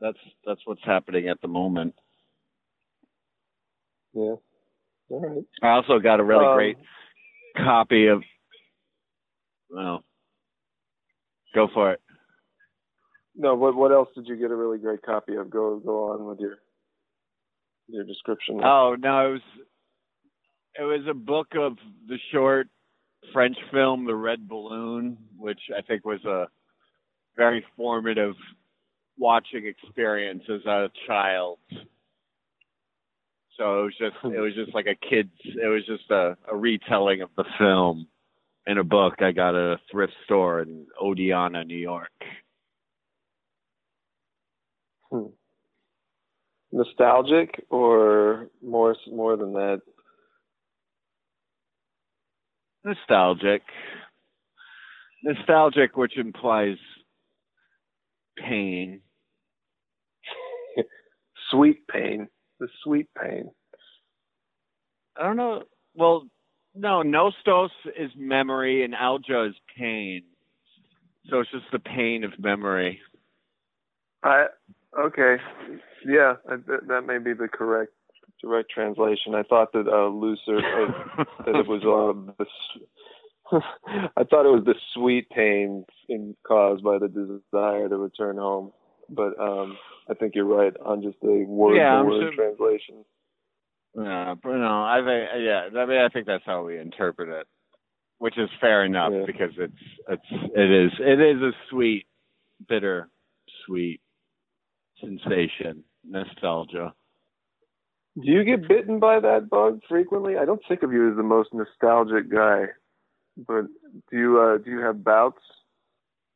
that's 0.00 0.18
that's 0.46 0.60
what's 0.64 0.84
happening 0.84 1.28
at 1.28 1.40
the 1.40 1.48
moment. 1.48 1.94
Yeah. 4.14 4.34
Right. 5.10 5.44
I 5.62 5.68
also 5.68 5.98
got 5.98 6.20
a 6.20 6.24
really 6.24 6.46
um, 6.46 6.54
great 6.54 6.76
copy 7.56 8.06
of. 8.08 8.22
Well, 9.70 10.04
go 11.54 11.68
for 11.72 11.92
it. 11.92 12.00
No, 13.36 13.54
what 13.54 13.74
what 13.76 13.92
else 13.92 14.08
did 14.14 14.26
you 14.26 14.36
get 14.36 14.50
a 14.50 14.56
really 14.56 14.78
great 14.78 15.02
copy 15.02 15.36
of? 15.36 15.50
Go 15.50 15.78
go 15.78 16.12
on 16.12 16.26
with 16.26 16.40
your 16.40 16.58
your 17.88 18.04
description. 18.04 18.60
Oh 18.62 18.96
no, 18.98 19.28
it 19.28 19.32
was 19.32 19.40
it 20.78 20.82
was 20.82 21.06
a 21.08 21.14
book 21.14 21.48
of 21.56 21.76
the 22.06 22.18
short 22.32 22.68
French 23.32 23.56
film 23.72 24.06
The 24.06 24.14
Red 24.14 24.48
Balloon, 24.48 25.18
which 25.36 25.60
I 25.76 25.82
think 25.82 26.04
was 26.04 26.24
a 26.24 26.46
very 27.36 27.64
formative 27.76 28.34
watching 29.16 29.66
experience 29.66 30.42
as 30.48 30.64
a 30.66 30.90
child. 31.06 31.58
So 33.58 33.80
it 33.80 33.84
was 33.84 33.94
just 33.98 34.16
it 34.24 34.40
was 34.40 34.54
just 34.54 34.74
like 34.74 34.86
a 34.86 34.94
kid's 34.94 35.30
it 35.44 35.68
was 35.68 35.84
just 35.86 36.10
a, 36.10 36.36
a 36.50 36.56
retelling 36.56 37.22
of 37.22 37.30
the 37.36 37.44
film 37.58 38.06
in 38.66 38.78
a 38.78 38.84
book 38.84 39.14
I 39.20 39.32
got 39.32 39.54
at 39.54 39.72
a 39.72 39.80
thrift 39.90 40.12
store 40.24 40.60
in 40.60 40.86
Oneonta, 41.02 41.66
New 41.66 41.76
York. 41.76 42.12
Hmm. 45.10 45.26
Nostalgic 46.70 47.64
or 47.70 48.48
more 48.62 48.94
more 49.10 49.36
than 49.36 49.54
that? 49.54 49.80
Nostalgic. 52.84 53.62
Nostalgic, 55.24 55.96
which 55.96 56.16
implies 56.16 56.76
pain. 58.36 59.00
sweet 61.50 61.88
pain. 61.88 62.28
The 62.60 62.68
sweet 62.82 63.08
pain. 63.20 63.50
I 65.16 65.24
don't 65.24 65.36
know. 65.36 65.64
Well, 65.94 66.26
no, 66.74 67.02
nostos 67.02 67.70
is 67.98 68.10
memory 68.16 68.84
and 68.84 68.94
algia 68.94 69.48
is 69.48 69.54
pain. 69.76 70.22
So 71.28 71.40
it's 71.40 71.50
just 71.50 71.66
the 71.72 71.78
pain 71.78 72.24
of 72.24 72.32
memory. 72.38 73.00
I 74.22 74.46
Okay. 74.98 75.36
Yeah, 76.06 76.34
that, 76.48 76.88
that 76.88 77.02
may 77.06 77.18
be 77.18 77.32
the 77.34 77.48
correct 77.48 77.92
direct 78.40 78.70
translation. 78.70 79.34
I 79.34 79.42
thought 79.42 79.72
that 79.72 79.86
uh, 79.88 80.08
looser 80.08 80.58
uh, 80.58 81.24
that 81.44 81.56
it 81.56 81.66
was 81.66 81.82
uh, 81.82 82.32
the. 82.38 82.46
I 84.16 84.24
thought 84.24 84.46
it 84.46 84.54
was 84.54 84.64
the 84.66 84.74
sweet 84.94 85.28
pain 85.30 85.84
in, 86.08 86.36
caused 86.46 86.84
by 86.84 86.98
the 86.98 87.08
desire 87.08 87.88
to 87.88 87.96
return 87.96 88.36
home, 88.36 88.72
but 89.08 89.38
um, 89.40 89.76
I 90.08 90.14
think 90.14 90.34
you're 90.34 90.44
right 90.44 90.74
on 90.84 91.02
just 91.02 91.20
the 91.20 91.44
word 91.46 91.76
yeah, 91.76 92.02
word 92.02 92.34
sure. 92.34 92.46
translation. 92.46 93.04
Yeah, 93.96 94.34
but 94.42 94.52
no, 94.56 94.84
I 94.84 95.00
think 95.04 95.44
yeah, 95.44 95.80
I 95.80 95.86
mean 95.86 95.98
I 95.98 96.08
think 96.08 96.26
that's 96.26 96.44
how 96.44 96.64
we 96.64 96.78
interpret 96.78 97.28
it, 97.28 97.46
which 98.18 98.38
is 98.38 98.48
fair 98.60 98.84
enough 98.84 99.12
yeah. 99.14 99.24
because 99.26 99.52
it's 99.58 99.72
it's 100.08 100.52
it 100.54 100.70
is 100.70 100.92
it 101.00 101.20
is 101.20 101.42
a 101.42 101.52
sweet, 101.70 102.06
bitter, 102.68 103.08
sweet 103.66 104.00
sensation, 105.00 105.84
nostalgia. 106.04 106.92
Do 108.14 108.32
you 108.32 108.44
get 108.44 108.68
bitten 108.68 108.98
by 108.98 109.20
that 109.20 109.48
bug 109.48 109.80
frequently? 109.88 110.36
I 110.36 110.44
don't 110.44 110.62
think 110.68 110.82
of 110.82 110.92
you 110.92 111.10
as 111.10 111.16
the 111.16 111.22
most 111.22 111.50
nostalgic 111.52 112.30
guy, 112.30 112.64
but 113.36 113.66
do 114.10 114.16
you 114.16 114.40
uh, 114.40 114.58
do 114.58 114.70
you 114.70 114.80
have 114.80 115.04
bouts? 115.04 115.40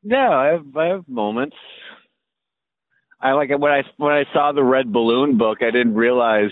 Yeah, 0.03 0.31
I 0.31 0.47
have 0.47 0.77
I 0.77 0.87
have 0.87 1.09
moments. 1.09 1.57
I 3.23 3.33
like 3.33 3.51
when 3.51 3.71
I 3.71 3.85
when 3.99 4.13
I 4.13 4.25
saw 4.33 4.51
the 4.53 4.65
red 4.65 4.93
balloon 4.93 5.39
book, 5.39 5.59
I 5.61 5.71
didn't 5.71 5.95
realize 5.95 6.51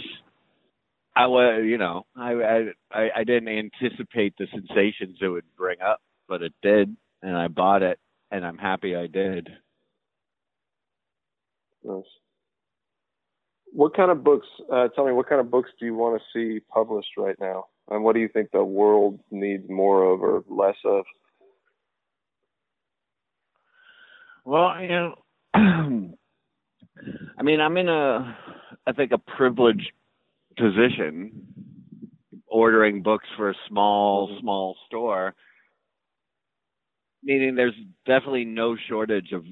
I 1.17 1.27
was 1.27 1.65
you 1.67 1.79
know 1.79 2.07
I 2.17 2.71
I 2.93 3.11
I 3.17 3.25
didn't 3.25 3.49
anticipate 3.49 4.35
the 4.39 4.47
sensations 4.53 5.19
it 5.21 5.29
would 5.29 5.45
bring 5.57 5.81
up, 5.81 6.01
but 6.29 6.43
it 6.43 6.55
did, 6.63 6.97
and 7.23 7.37
I 7.37 7.49
bought 7.49 7.83
it, 7.83 7.99
and 8.31 8.47
I'm 8.47 8.57
happy 8.57 8.95
I 8.95 9.09
did. 9.09 9.49
Nice. 11.83 12.05
What 13.73 13.97
kind 13.97 14.13
of 14.13 14.23
books? 14.23 14.47
Uh, 14.73 14.89
tell 14.89 15.07
me, 15.07 15.13
what 15.13 15.29
kind 15.29 15.41
of 15.41 15.51
books 15.51 15.71
do 15.79 15.87
you 15.87 15.95
want 15.95 16.21
to 16.21 16.25
see 16.33 16.61
published 16.73 17.17
right 17.17 17.37
now, 17.41 17.67
and 17.89 18.05
what 18.05 18.15
do 18.15 18.21
you 18.21 18.29
think 18.29 18.53
the 18.53 18.63
world 18.63 19.19
needs 19.33 19.69
more 19.69 20.05
of 20.13 20.23
or 20.23 20.45
less 20.49 20.77
of? 20.85 21.05
Well, 24.45 24.81
you 24.81 24.89
know, 24.89 25.15
I 27.39 27.43
mean, 27.43 27.61
I'm 27.61 27.77
in 27.77 27.89
a, 27.89 28.37
I 28.87 28.93
think, 28.93 29.13
a 29.13 29.19
privileged 29.19 29.91
position, 30.57 31.47
ordering 32.47 33.03
books 33.03 33.27
for 33.37 33.51
a 33.51 33.55
small, 33.69 34.37
small 34.41 34.77
store. 34.87 35.35
Meaning, 37.23 37.55
there's 37.55 37.75
definitely 38.07 38.45
no 38.45 38.77
shortage 38.89 39.33
of 39.33 39.45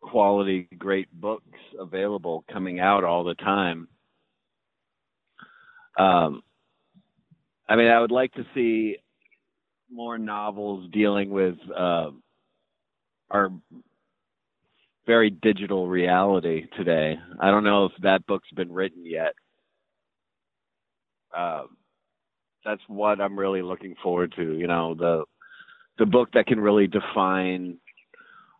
quality, 0.00 0.68
great 0.78 1.08
books 1.12 1.58
available 1.78 2.44
coming 2.52 2.80
out 2.80 3.04
all 3.04 3.24
the 3.24 3.34
time. 3.34 3.88
Um, 5.98 6.42
I 7.68 7.76
mean, 7.76 7.88
I 7.88 8.00
would 8.00 8.10
like 8.10 8.32
to 8.34 8.44
see 8.54 8.96
more 9.90 10.18
novels 10.18 10.88
dealing 10.92 11.30
with 11.30 11.56
uh, 11.76 12.10
our 13.30 13.50
very 15.10 15.30
digital 15.30 15.88
reality 15.88 16.68
today. 16.76 17.18
I 17.40 17.50
don't 17.50 17.64
know 17.64 17.86
if 17.86 17.92
that 18.00 18.24
book's 18.26 18.48
been 18.54 18.70
written 18.70 19.04
yet. 19.04 19.34
Uh, 21.36 21.64
that's 22.64 22.82
what 22.86 23.20
I'm 23.20 23.36
really 23.36 23.60
looking 23.60 23.96
forward 24.00 24.32
to. 24.36 24.52
You 24.52 24.68
know, 24.68 24.94
the 24.94 25.24
the 25.98 26.06
book 26.06 26.28
that 26.34 26.46
can 26.46 26.60
really 26.60 26.86
define 26.86 27.78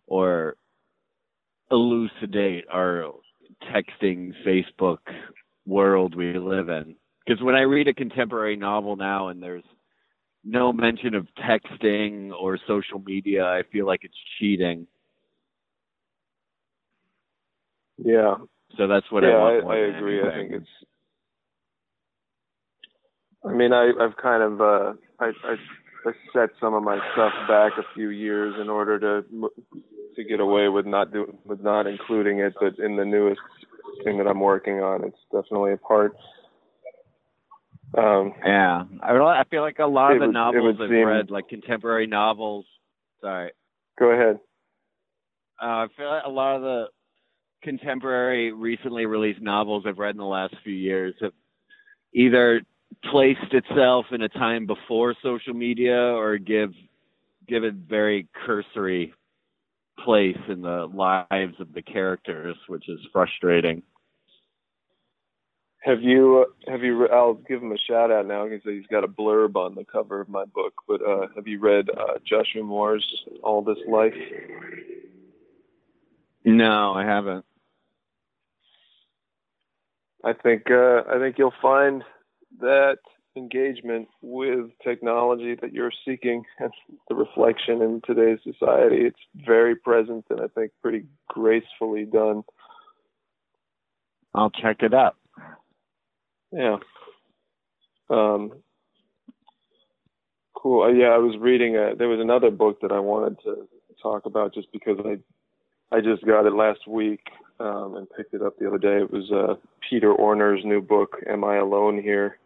or 0.09 0.57
elucidate 1.71 2.65
our 2.69 3.13
texting 3.73 4.33
Facebook 4.45 4.99
world 5.67 6.17
we 6.17 6.37
live 6.37 6.69
in. 6.69 6.97
Because 7.25 7.41
when 7.45 7.55
I 7.55 7.61
read 7.61 7.87
a 7.87 7.95
contemporary 7.95 8.57
novel 8.57 8.97
now 8.97 9.29
and 9.29 9.41
there's 9.41 9.63
no 10.43 10.73
mention 10.73 11.15
of 11.15 11.29
texting 11.49 12.33
or 12.33 12.59
social 12.67 12.99
media, 12.99 13.45
I 13.45 13.63
feel 13.71 13.87
like 13.87 14.01
it's 14.03 14.19
cheating. 14.41 14.89
Yeah. 18.05 18.37
So 18.77 18.87
that's 18.87 19.11
what 19.11 19.23
yeah, 19.23 19.31
I 19.31 19.63
want. 19.63 19.71
I, 19.71 19.75
I 19.75 19.97
agree. 19.97 20.21
Anything. 20.21 20.33
I 20.33 20.37
think 20.37 20.53
it's. 20.63 20.71
I 23.45 23.53
mean, 23.53 23.73
I, 23.73 23.91
I've 24.01 24.17
kind 24.17 24.43
of 24.43 24.61
uh, 24.61 24.93
I, 25.19 25.33
I 25.45 25.57
I 26.07 26.13
set 26.33 26.51
some 26.61 26.75
of 26.75 26.83
my 26.83 26.99
stuff 27.13 27.33
back 27.49 27.73
a 27.79 27.95
few 27.95 28.11
years 28.11 28.55
in 28.61 28.69
order 28.69 28.99
to 28.99 29.51
to 30.17 30.25
get 30.25 30.41
away 30.41 30.69
with 30.69 30.87
not 30.87 31.13
do 31.13 31.37
with 31.45 31.61
not 31.61 31.87
including 31.87 32.39
it, 32.41 32.55
but 32.61 32.79
in 32.79 32.97
the 32.97 33.05
newest 33.05 33.41
thing 34.05 34.19
that 34.19 34.27
I'm 34.27 34.41
working 34.41 34.81
on, 34.81 35.05
it's 35.05 35.19
definitely 35.33 35.73
a 35.73 35.77
part. 35.77 36.17
Um, 37.97 38.35
yeah, 38.45 38.85
I, 39.03 39.13
I 39.13 39.45
feel 39.51 39.63
like 39.63 39.79
a 39.79 39.87
lot 39.87 40.13
of 40.13 40.21
the 40.21 40.27
would, 40.27 40.33
novels 40.33 40.77
I've 40.81 40.89
seem, 40.89 41.07
read, 41.07 41.31
like 41.31 41.49
contemporary 41.49 42.07
novels. 42.07 42.67
Sorry. 43.21 43.51
Go 43.99 44.11
ahead. 44.11 44.39
Uh, 45.61 45.67
I 45.67 45.87
feel 45.97 46.09
like 46.09 46.23
a 46.25 46.31
lot 46.31 46.57
of 46.57 46.63
the 46.63 46.87
contemporary, 47.63 48.53
recently 48.53 49.07
released 49.07 49.41
novels 49.41 49.85
I've 49.87 49.99
read 49.99 50.15
in 50.15 50.19
the 50.19 50.25
last 50.25 50.55
few 50.65 50.75
years 50.75 51.15
have 51.21 51.33
either 52.13 52.63
placed 53.11 53.53
itself 53.53 54.07
in 54.13 54.23
a 54.23 54.29
time 54.29 54.67
before 54.67 55.15
social 55.23 55.55
media 55.55 55.97
or 55.97 56.39
give 56.39 56.73
give 57.49 57.65
it 57.65 57.75
very 57.75 58.29
cursory 58.47 59.13
place 60.05 60.39
in 60.49 60.63
the 60.63 60.87
lives 60.93 61.55
of 61.59 61.73
the 61.75 61.83
characters, 61.83 62.57
which 62.69 62.89
is 62.89 62.99
frustrating. 63.13 63.83
Have 65.83 66.03
you 66.03 66.47
have 66.69 66.83
you? 66.83 67.09
I'll 67.09 67.35
give 67.35 67.63
him 67.63 67.73
a 67.73 67.79
shout 67.79 68.13
out 68.13 68.27
now 68.27 68.47
because 68.47 68.61
he's 68.65 68.87
got 68.87 69.03
a 69.03 69.09
blurb 69.09 69.57
on 69.57 69.75
the 69.75 69.85
cover 69.85 70.21
of 70.21 70.29
my 70.29 70.45
book. 70.45 70.75
But 70.87 71.01
uh, 71.03 71.29
have 71.35 71.47
you 71.47 71.59
read 71.59 71.89
uh, 71.89 72.19
Joshua 72.25 72.63
Mohr's 72.63 73.25
All 73.43 73.63
This 73.63 73.79
Life? 73.89 74.13
No, 76.45 76.93
I 76.93 77.05
haven't. 77.05 77.45
I 80.25 80.33
think 80.33 80.71
uh, 80.71 81.03
I 81.11 81.19
think 81.19 81.37
you'll 81.39 81.55
find 81.63 82.05
that 82.61 82.99
engagement 83.37 84.09
with 84.23 84.71
technology 84.83 85.57
that 85.61 85.73
you're 85.73 85.93
seeking 86.05 86.45
and 86.59 86.73
the 87.09 87.15
reflection 87.15 87.81
in 87.81 88.03
today's 88.05 88.39
society. 88.43 89.07
It's 89.07 89.47
very 89.47 89.77
present 89.77 90.25
and 90.31 90.41
I 90.41 90.49
think 90.49 90.73
pretty 90.83 91.07
gracefully 91.29 92.05
done. 92.05 92.43
I'll 94.35 94.51
check 94.51 94.79
it 94.81 94.95
out. 94.95 95.17
Yeah. 96.53 96.77
Um, 98.09 98.53
cool. 100.55 100.83
Uh, 100.83 100.93
yeah, 100.93 101.09
I 101.09 101.19
was 101.19 101.37
reading. 101.39 101.77
A, 101.77 101.95
there 101.97 102.09
was 102.09 102.21
another 102.21 102.51
book 102.51 102.81
that 102.83 102.93
I 102.93 103.01
wanted 103.01 103.39
to 103.45 103.69
talk 104.03 104.27
about 104.27 104.55
just 104.55 104.69
because 104.73 104.99
I 105.05 105.19
I 105.95 106.01
just 106.01 106.25
got 106.25 106.47
it 106.47 106.53
last 106.53 106.87
week 106.87 107.21
um, 107.61 107.97
and 107.97 108.09
picked 108.17 108.35
it 108.35 108.43
up 108.43 108.59
the 108.59 108.67
other 108.67 108.79
day. 108.79 108.97
It 108.97 109.13
was 109.13 109.31
uh, 109.31 109.55
Peter 109.89 110.13
Orner's 110.13 110.65
new 110.65 110.81
book, 110.81 111.17
"Am 111.29 111.45
I 111.45 111.57
Alone 111.57 112.03
Here?" 112.03 112.39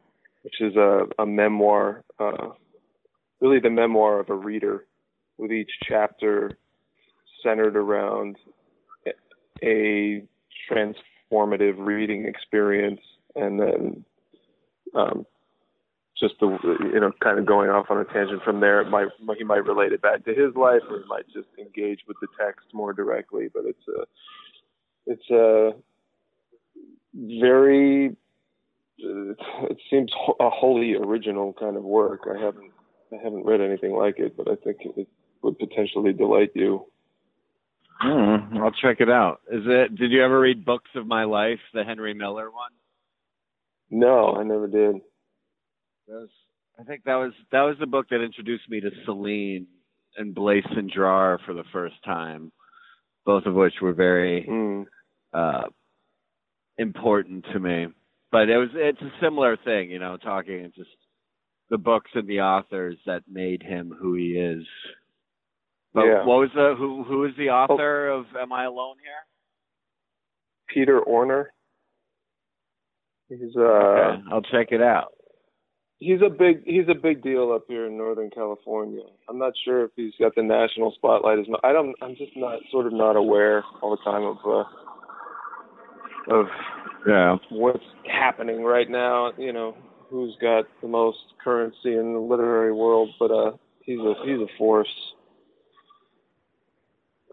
which 0.45 0.61
is 0.61 0.77
a, 0.77 1.07
a 1.19 1.25
memoir, 1.25 2.05
uh, 2.19 2.51
really 3.41 3.61
the 3.61 3.71
memoir 3.71 4.21
of 4.21 4.29
a 4.29 4.35
reader, 4.35 4.85
with 5.39 5.51
each 5.51 5.71
chapter 5.89 6.59
centered 7.43 7.77
around 7.77 8.37
a 9.63 10.23
transformative 10.71 11.75
reading 11.79 12.27
experience, 12.27 13.01
and 13.35 13.59
then 13.59 14.05
um, 14.95 15.27
just 16.21 16.35
the 16.41 16.59
you 16.93 17.01
know 17.01 17.11
kind 17.23 17.39
of 17.39 17.47
going 17.47 17.71
off 17.71 17.87
on 17.89 17.99
a 17.99 18.05
tangent 18.05 18.43
from 18.45 18.61
there. 18.61 18.83
It 18.83 18.91
might 18.91 19.09
he 19.39 19.45
might 19.45 19.65
relate 19.65 19.93
it 19.93 20.03
back 20.03 20.25
to 20.27 20.35
his 20.35 20.55
life, 20.55 20.83
or 20.91 20.99
he 20.99 21.09
might 21.09 21.27
just 21.33 21.49
engage 21.59 22.01
with 22.07 22.19
the 22.21 22.29
text 22.39 22.67
more 22.75 22.93
directly. 22.93 23.49
But 23.53 23.65
it's 23.65 23.89
a 23.89 24.05
it's 25.07 25.31
a 25.31 25.73
very 27.15 28.17
it 28.99 29.79
seems 29.91 30.13
a 30.41 30.51
wholly 30.51 30.95
original 30.95 31.53
kind 31.55 31.77
of 31.77 31.83
work. 31.83 32.23
I 32.29 32.39
haven't 32.41 32.71
I 33.13 33.23
haven't 33.23 33.45
read 33.45 33.61
anything 33.61 33.93
like 33.93 34.19
it, 34.19 34.37
but 34.37 34.49
I 34.51 34.57
think 34.57 34.79
it 34.97 35.09
would 35.43 35.59
potentially 35.59 36.13
delight 36.13 36.51
you. 36.55 36.87
Mm, 38.03 38.59
I'll 38.59 38.73
check 38.73 39.01
it 39.01 39.11
out. 39.11 39.41
Is 39.51 39.63
it? 39.67 39.95
Did 39.95 40.11
you 40.11 40.25
ever 40.25 40.41
read 40.41 40.65
Books 40.65 40.91
of 40.97 41.07
My 41.07 41.25
Life, 41.25 41.61
the 41.73 41.85
Henry 41.85 42.13
Miller 42.13 42.51
one? 42.51 42.73
No, 43.91 44.35
I 44.35 44.43
never 44.43 44.67
did. 44.67 44.97
That 46.09 46.15
was, 46.15 46.29
I 46.79 46.83
think 46.83 47.05
that 47.05 47.15
was 47.15 47.33
that 47.53 47.63
was 47.63 47.77
the 47.79 47.87
book 47.87 48.07
that 48.11 48.23
introduced 48.23 48.69
me 48.69 48.81
to 48.81 48.91
Celine 49.05 49.67
and 50.17 50.35
Blaise 50.35 50.65
Cendrars 50.75 51.41
for 51.47 51.55
the 51.55 51.65
first 51.73 51.95
time, 52.05 52.51
both 53.25 53.47
of 53.47 53.55
which 53.55 53.75
were 53.81 53.93
very 53.93 54.47
mm. 54.49 54.87
Uh, 55.35 55.65
important 56.79 57.45
to 57.53 57.61
me 57.61 57.89
but 58.35 58.49
it 58.49 58.57
was 58.57 58.71
it's 58.75 59.01
a 59.01 59.13
similar 59.23 59.57
thing, 59.57 59.93
you 59.93 60.01
know, 60.01 60.17
talking 60.17 60.73
just 60.75 60.91
the 61.71 61.79
books 61.79 62.11
and 62.15 62.27
the 62.27 62.41
authors 62.41 62.97
that 63.07 63.23
made 63.31 63.63
him 63.63 63.95
who 63.97 64.15
he 64.15 64.31
is. 64.31 64.67
But 65.95 66.07
yeah. 66.07 66.25
what 66.25 66.41
was 66.41 66.51
the 66.53 66.75
who 66.77 67.05
who 67.05 67.27
is 67.27 67.33
the 67.39 67.51
author 67.51 68.09
oh. 68.09 68.19
of 68.19 68.27
Am 68.37 68.53
I 68.53 68.65
Alone 68.65 68.97
Here? 69.01 69.23
Peter 70.69 71.01
Orner. 71.01 71.45
He's 73.29 73.55
uh 73.57 73.61
okay. 73.61 74.23
I'll 74.33 74.43
check 74.43 74.73
it 74.73 74.83
out. 74.83 75.13
He's 76.01 76.19
a 76.21 76.29
big 76.29 76.65
he's 76.67 76.89
a 76.91 77.01
big 77.01 77.23
deal 77.23 77.53
up 77.53 77.67
here 77.69 77.87
in 77.87 77.97
Northern 77.97 78.31
California. 78.31 79.05
I'm 79.29 79.39
not 79.39 79.53
sure 79.65 79.85
if 79.85 79.93
he's 79.95 80.15
got 80.19 80.35
the 80.35 80.43
national 80.43 80.93
spotlight 80.97 81.39
as 81.39 81.49
much. 81.49 81.61
I 81.63 81.73
don't 81.73 81.95
I'm 82.03 82.17
just 82.17 82.33
not 82.35 82.59
sort 82.73 82.89
of 82.89 82.93
not 82.93 83.15
aware 83.15 83.63
all 83.81 83.93
the 83.93 84.03
time 84.03 84.25
of 84.25 84.39
uh 84.45 84.65
of 86.31 86.47
yeah. 87.07 87.37
what's 87.51 87.85
happening 88.11 88.63
right 88.63 88.89
now 88.89 89.33
you 89.39 89.53
know 89.53 89.77
who's 90.11 90.37
got 90.41 90.65
the 90.81 90.89
most 90.89 91.19
currency 91.43 91.97
in 91.97 92.13
the 92.13 92.19
literary 92.19 92.73
world 92.73 93.11
but 93.19 93.31
uh 93.31 93.53
he's 93.81 93.99
a 93.99 94.15
he's 94.25 94.41
a 94.41 94.47
force. 94.59 94.89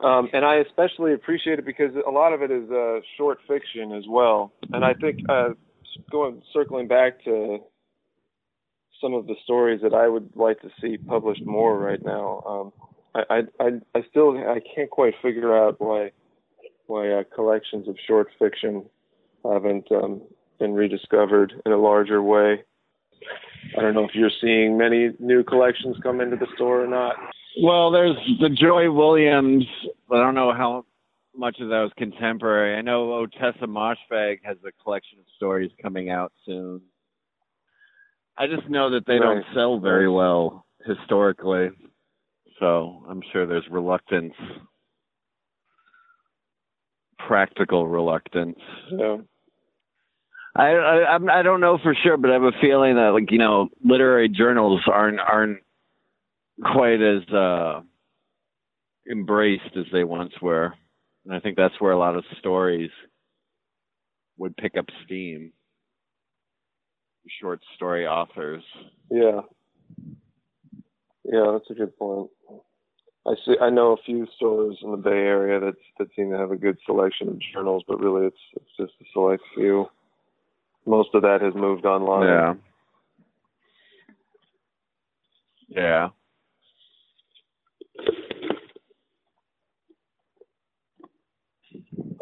Um 0.03 0.29
and 0.33 0.43
i 0.45 0.55
especially 0.55 1.13
appreciate 1.13 1.59
it 1.59 1.65
because 1.65 1.91
a 2.07 2.11
lot 2.11 2.33
of 2.33 2.41
it 2.41 2.51
is 2.51 2.69
uh 2.71 2.99
short 3.17 3.39
fiction 3.47 3.91
as 3.93 4.03
well. 4.09 4.51
And 4.73 4.83
i 4.83 4.93
think 4.93 5.19
uh 5.29 5.49
going 6.09 6.41
circling 6.53 6.87
back 6.87 7.23
to 7.25 7.59
some 9.01 9.13
of 9.13 9.27
the 9.27 9.35
stories 9.43 9.81
that 9.81 9.93
i 9.93 10.07
would 10.07 10.29
like 10.35 10.59
to 10.61 10.69
see 10.81 10.97
published 10.97 11.45
more 11.45 11.77
right 11.77 12.03
now 12.05 12.43
um 12.47 12.73
i 13.15 13.43
i 13.59 13.69
i 13.95 14.03
still 14.09 14.37
i 14.37 14.59
can't 14.75 14.89
quite 14.89 15.13
figure 15.21 15.57
out 15.57 15.75
why 15.79 16.11
why 16.91 17.09
uh, 17.09 17.23
collections 17.33 17.87
of 17.87 17.95
short 18.05 18.27
fiction 18.37 18.83
haven't 19.49 19.89
um, 19.91 20.21
been 20.59 20.73
rediscovered 20.73 21.53
in 21.65 21.71
a 21.71 21.77
larger 21.77 22.21
way. 22.21 22.63
I 23.77 23.81
don't 23.81 23.93
know 23.93 24.03
if 24.03 24.11
you're 24.13 24.29
seeing 24.41 24.77
many 24.77 25.11
new 25.19 25.43
collections 25.43 25.95
come 26.03 26.19
into 26.19 26.35
the 26.35 26.47
store 26.55 26.83
or 26.83 26.87
not. 26.87 27.15
Well, 27.61 27.91
there's 27.91 28.17
the 28.41 28.49
Joy 28.49 28.91
Williams. 28.91 29.65
I 30.11 30.17
don't 30.17 30.35
know 30.35 30.53
how 30.53 30.85
much 31.33 31.59
of 31.61 31.69
that 31.69 31.79
was 31.79 31.91
contemporary. 31.97 32.77
I 32.77 32.81
know 32.81 33.25
Ottessa 33.25 33.63
Moshfegh 33.63 34.39
has 34.43 34.57
a 34.67 34.83
collection 34.83 35.19
of 35.19 35.25
stories 35.37 35.71
coming 35.81 36.09
out 36.09 36.33
soon. 36.45 36.81
I 38.37 38.47
just 38.47 38.69
know 38.69 38.89
that 38.91 39.05
they 39.05 39.13
right. 39.13 39.35
don't 39.35 39.45
sell 39.53 39.79
very 39.79 40.09
well 40.09 40.65
historically, 40.85 41.69
so 42.59 43.03
I'm 43.07 43.21
sure 43.31 43.45
there's 43.45 43.67
reluctance, 43.69 44.33
practical 47.27 47.87
reluctance. 47.87 48.59
Yeah. 48.91 49.17
I, 50.55 50.71
I 50.71 51.13
I'm 51.15 51.29
I 51.29 51.41
don't 51.43 51.61
know 51.61 51.77
for 51.81 51.95
sure, 52.03 52.17
but 52.17 52.29
I 52.29 52.33
have 52.33 52.43
a 52.43 52.51
feeling 52.59 52.95
that 52.95 53.11
like 53.13 53.31
you 53.31 53.37
know 53.37 53.69
literary 53.83 54.27
journals 54.29 54.81
aren't 54.91 55.19
aren't 55.19 55.59
quite 56.61 57.01
as 57.01 57.27
uh, 57.33 57.81
embraced 59.09 59.75
as 59.77 59.85
they 59.93 60.03
once 60.03 60.33
were. 60.41 60.73
and 61.25 61.33
I 61.33 61.39
think 61.39 61.55
that's 61.55 61.79
where 61.79 61.93
a 61.93 61.97
lot 61.97 62.15
of 62.15 62.25
stories 62.39 62.91
would 64.37 64.57
pick 64.57 64.75
up 64.77 64.85
steam. 65.05 65.53
Short 67.39 67.61
story 67.75 68.05
authors. 68.07 68.63
Yeah. 69.09 69.41
Yeah, 71.23 71.51
that's 71.53 71.69
a 71.69 71.75
good 71.75 71.95
point. 71.97 72.29
I 73.27 73.35
see. 73.45 73.55
I 73.61 73.69
know 73.69 73.91
a 73.91 74.03
few 74.03 74.27
stores 74.35 74.77
in 74.81 74.91
the 74.91 74.97
Bay 74.97 75.11
Area 75.11 75.59
that 75.59 75.75
that 75.99 76.07
seem 76.15 76.31
to 76.31 76.37
have 76.37 76.51
a 76.51 76.57
good 76.57 76.77
selection 76.85 77.27
of 77.29 77.39
journals, 77.53 77.83
but 77.87 77.99
really, 77.99 78.27
it's 78.27 78.37
it's 78.55 78.77
just 78.77 78.93
a 79.01 79.05
select 79.13 79.43
few. 79.55 79.87
Most 80.85 81.09
of 81.13 81.21
that 81.21 81.41
has 81.41 81.53
moved 81.53 81.85
online. 81.85 82.27
Yeah. 82.27 82.53
Yeah. 85.69 86.09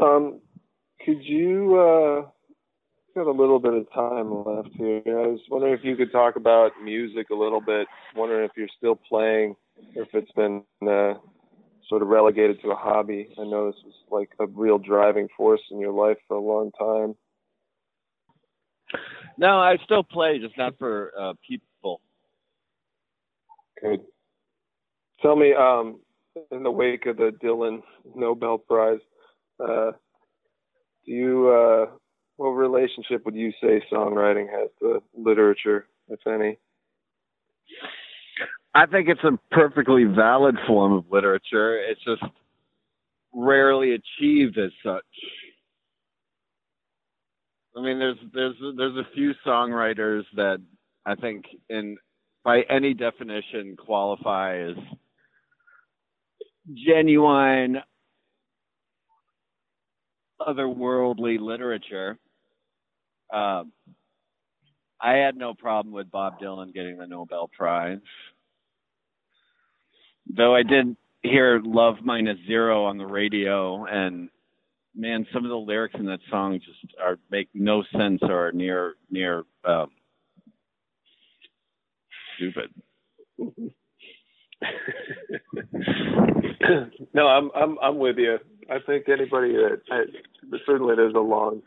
Um, 0.02 0.40
could 1.06 1.24
you 1.24 1.76
uh, 1.76 2.30
got 3.16 3.28
a 3.28 3.32
little 3.32 3.60
bit 3.60 3.74
of 3.74 3.92
time 3.94 4.44
left 4.46 4.70
here? 4.76 5.02
I 5.08 5.28
was 5.28 5.40
wondering 5.50 5.74
if 5.74 5.84
you 5.84 5.96
could 5.96 6.12
talk 6.12 6.36
about 6.36 6.72
music 6.84 7.30
a 7.32 7.36
little 7.36 7.62
bit. 7.62 7.88
Wondering 8.16 8.46
if 8.46 8.52
you're 8.56 8.68
still 8.78 8.96
playing, 8.96 9.56
if 9.96 10.08
it's 10.14 10.32
been 10.32 10.64
uh, 10.82 11.14
sort 11.88 12.02
of 12.02 12.08
relegated 12.08 12.62
to 12.62 12.70
a 12.70 12.76
hobby. 12.76 13.30
I 13.38 13.44
know 13.44 13.72
this 13.72 13.82
was 13.84 13.96
like 14.12 14.30
a 14.40 14.46
real 14.48 14.78
driving 14.78 15.28
force 15.36 15.62
in 15.72 15.80
your 15.80 15.92
life 15.92 16.18
for 16.28 16.38
a 16.38 16.42
long 16.42 16.72
time. 16.78 17.16
No, 19.38 19.60
I 19.60 19.78
still 19.84 20.04
play, 20.04 20.40
just 20.40 20.58
not 20.58 20.78
for 20.78 21.12
uh, 21.20 21.34
people. 21.48 22.02
Good. 23.82 24.02
Tell 25.22 25.36
me, 25.36 25.54
um, 25.54 26.00
in 26.52 26.64
the 26.64 26.72
wake 26.72 27.06
of 27.06 27.18
the 27.18 27.32
Dylan 27.44 27.82
Nobel 28.16 28.58
Prize, 28.58 29.00
uh, 29.60 29.92
do 31.06 31.12
you 31.12 31.50
uh, 31.50 31.92
what 32.38 32.50
relationship 32.50 33.26
would 33.26 33.36
you 33.36 33.52
say 33.62 33.82
songwriting 33.92 34.48
has 34.50 34.70
to 34.80 35.02
literature, 35.18 35.88
if 36.08 36.20
any? 36.28 36.58
I 38.76 38.86
think 38.86 39.10
it's 39.10 39.24
a 39.24 39.38
perfectly 39.52 40.04
valid 40.04 40.56
form 40.68 40.94
of 40.94 41.06
literature. 41.12 41.78
It's 41.78 42.04
just 42.04 42.24
rarely 43.34 43.96
achieved 43.96 44.58
as 44.58 44.72
such. 44.84 45.04
I 47.76 47.82
mean, 47.82 48.00
there's 48.00 48.18
there's 48.34 48.56
there's 48.78 48.98
a 48.98 49.14
few 49.14 49.34
songwriters 49.46 50.24
that 50.36 50.60
I 51.06 51.16
think, 51.16 51.46
in 51.70 51.98
by 52.44 52.62
any 52.70 52.94
definition, 52.94 53.76
qualify 53.78 54.60
as 54.60 54.76
genuine 56.74 57.78
otherworldly 60.42 61.40
literature. 61.40 62.18
Um, 63.34 63.72
I 65.02 65.14
had 65.14 65.38
no 65.38 65.54
problem 65.54 65.94
with 65.94 66.12
Bob 66.12 66.40
Dylan 66.40 66.74
getting 66.74 66.98
the 66.98 67.08
Nobel 67.08 67.50
Prize, 67.56 68.00
though 70.36 70.56
I 70.56 70.64
did 70.64 70.96
hear 71.22 71.62
"Love 71.64 71.96
Minus 72.04 72.38
Zero 72.48 72.86
on 72.86 72.98
the 72.98 73.06
radio, 73.06 73.86
and 73.86 74.30
man, 74.96 75.26
some 75.34 75.44
of 75.46 75.50
the 75.50 75.56
lyrics 75.56 75.96
in 75.98 76.06
that 76.06 76.20
song 76.30 76.60
just 76.60 76.94
are 77.02 77.18
make 77.32 77.50
no 77.54 77.84
sense 77.98 78.20
or 78.22 78.48
are 78.48 78.52
near 78.52 78.96
near 79.10 79.44
um, 79.66 79.90
stupid. 82.36 82.72
no, 87.14 87.28
I'm 87.28 87.50
I'm 87.56 87.78
I'm 87.82 87.98
with 87.98 88.18
you. 88.18 88.38
I 88.70 88.78
think 88.86 89.10
anybody 89.10 89.54
that 89.54 89.82
I, 89.92 90.04
certainly 90.66 90.96
there's 90.96 91.16
a 91.16 91.20
long 91.20 91.62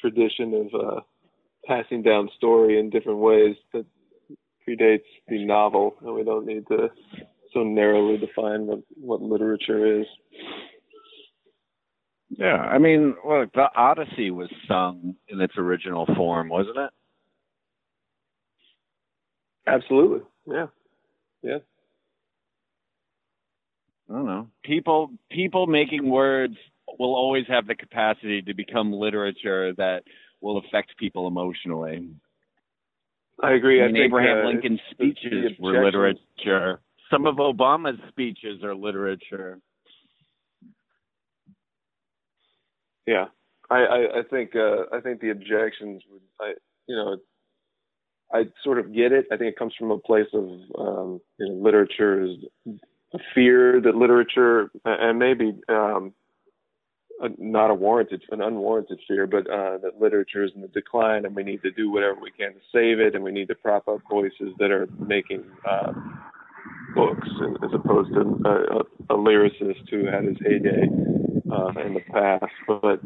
tradition 0.00 0.54
of 0.54 0.80
uh, 0.80 1.00
passing 1.66 2.02
down 2.02 2.30
story 2.36 2.78
in 2.78 2.90
different 2.90 3.18
ways 3.18 3.56
that 3.72 3.84
predates 4.66 5.04
the 5.28 5.44
novel, 5.44 5.96
and 6.02 6.14
we 6.14 6.22
don't 6.24 6.46
need 6.46 6.66
to 6.68 6.90
so 7.58 7.64
narrowly 7.64 8.18
define 8.18 8.66
what 8.66 8.80
what 8.96 9.22
literature 9.22 10.00
is. 10.00 10.06
Yeah, 12.30 12.56
I 12.56 12.78
mean, 12.78 13.16
look, 13.26 13.52
the 13.52 13.68
Odyssey 13.74 14.30
was 14.30 14.50
sung 14.68 15.16
in 15.28 15.40
its 15.40 15.54
original 15.56 16.06
form, 16.14 16.48
wasn't 16.48 16.76
it? 16.76 16.90
Absolutely. 19.66 20.20
Yeah. 20.46 20.66
Yeah. 21.42 21.58
I 24.10 24.12
don't 24.12 24.26
know. 24.26 24.48
People 24.62 25.10
people 25.30 25.66
making 25.66 26.08
words 26.08 26.56
will 26.98 27.14
always 27.14 27.44
have 27.48 27.66
the 27.66 27.74
capacity 27.74 28.42
to 28.42 28.54
become 28.54 28.92
literature 28.92 29.74
that 29.74 30.04
will 30.40 30.58
affect 30.58 30.96
people 30.96 31.26
emotionally. 31.26 32.08
I 33.42 33.52
agree. 33.52 33.82
I, 33.82 33.86
mean, 33.86 33.94
think, 33.94 34.04
Abraham 34.06 34.46
uh, 34.46 34.48
Lincoln's 34.48 34.80
speeches 34.90 35.52
were 35.58 35.84
literature. 35.84 36.80
Some 37.10 37.26
of 37.26 37.36
Obama's 37.36 37.98
speeches 38.08 38.62
are 38.62 38.74
literature. 38.74 39.58
Yeah, 43.06 43.26
I, 43.70 43.76
I, 43.76 44.18
I 44.18 44.22
think 44.30 44.54
uh, 44.54 44.94
I 44.94 45.00
think 45.00 45.20
the 45.20 45.30
objections 45.30 46.02
would 46.10 46.20
I 46.40 46.52
you 46.86 46.96
know 46.96 47.16
I 48.32 48.44
sort 48.62 48.78
of 48.78 48.94
get 48.94 49.12
it. 49.12 49.26
I 49.32 49.36
think 49.36 49.50
it 49.50 49.58
comes 49.58 49.74
from 49.78 49.90
a 49.90 49.98
place 49.98 50.28
of 50.34 50.44
um, 50.78 51.20
you 51.38 51.48
know, 51.48 51.54
literature 51.54 52.24
is 52.24 52.36
a 53.14 53.18
fear 53.34 53.80
that 53.80 53.94
literature 53.94 54.70
and 54.84 55.18
maybe 55.18 55.58
um, 55.70 56.12
a, 57.20 57.28
not 57.38 57.70
a 57.70 57.74
warranted, 57.74 58.22
an 58.30 58.42
unwarranted 58.42 59.00
fear, 59.08 59.26
but 59.26 59.48
uh, 59.50 59.78
that 59.78 60.00
literature 60.00 60.44
is 60.44 60.52
in 60.54 60.60
the 60.60 60.68
decline, 60.68 61.24
and 61.24 61.34
we 61.34 61.42
need 61.42 61.62
to 61.62 61.70
do 61.70 61.90
whatever 61.90 62.18
we 62.20 62.30
can 62.30 62.52
to 62.52 62.60
save 62.72 63.00
it, 63.00 63.14
and 63.14 63.24
we 63.24 63.32
need 63.32 63.48
to 63.48 63.54
prop 63.54 63.88
up 63.88 64.00
voices 64.10 64.52
that 64.58 64.70
are 64.70 64.86
making 64.98 65.44
uh, 65.68 65.92
books, 66.98 67.28
as 67.62 67.70
opposed 67.72 68.12
to 68.12 68.20
a, 68.20 69.14
a, 69.14 69.14
a 69.14 69.16
lyricist 69.16 69.88
who 69.88 70.06
had 70.06 70.24
his 70.24 70.36
heyday 70.40 70.88
uh, 71.50 71.68
in 71.86 71.94
the 71.94 72.00
past. 72.12 72.52
But 72.66 73.00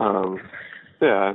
um, 0.00 0.40
yeah, 1.00 1.34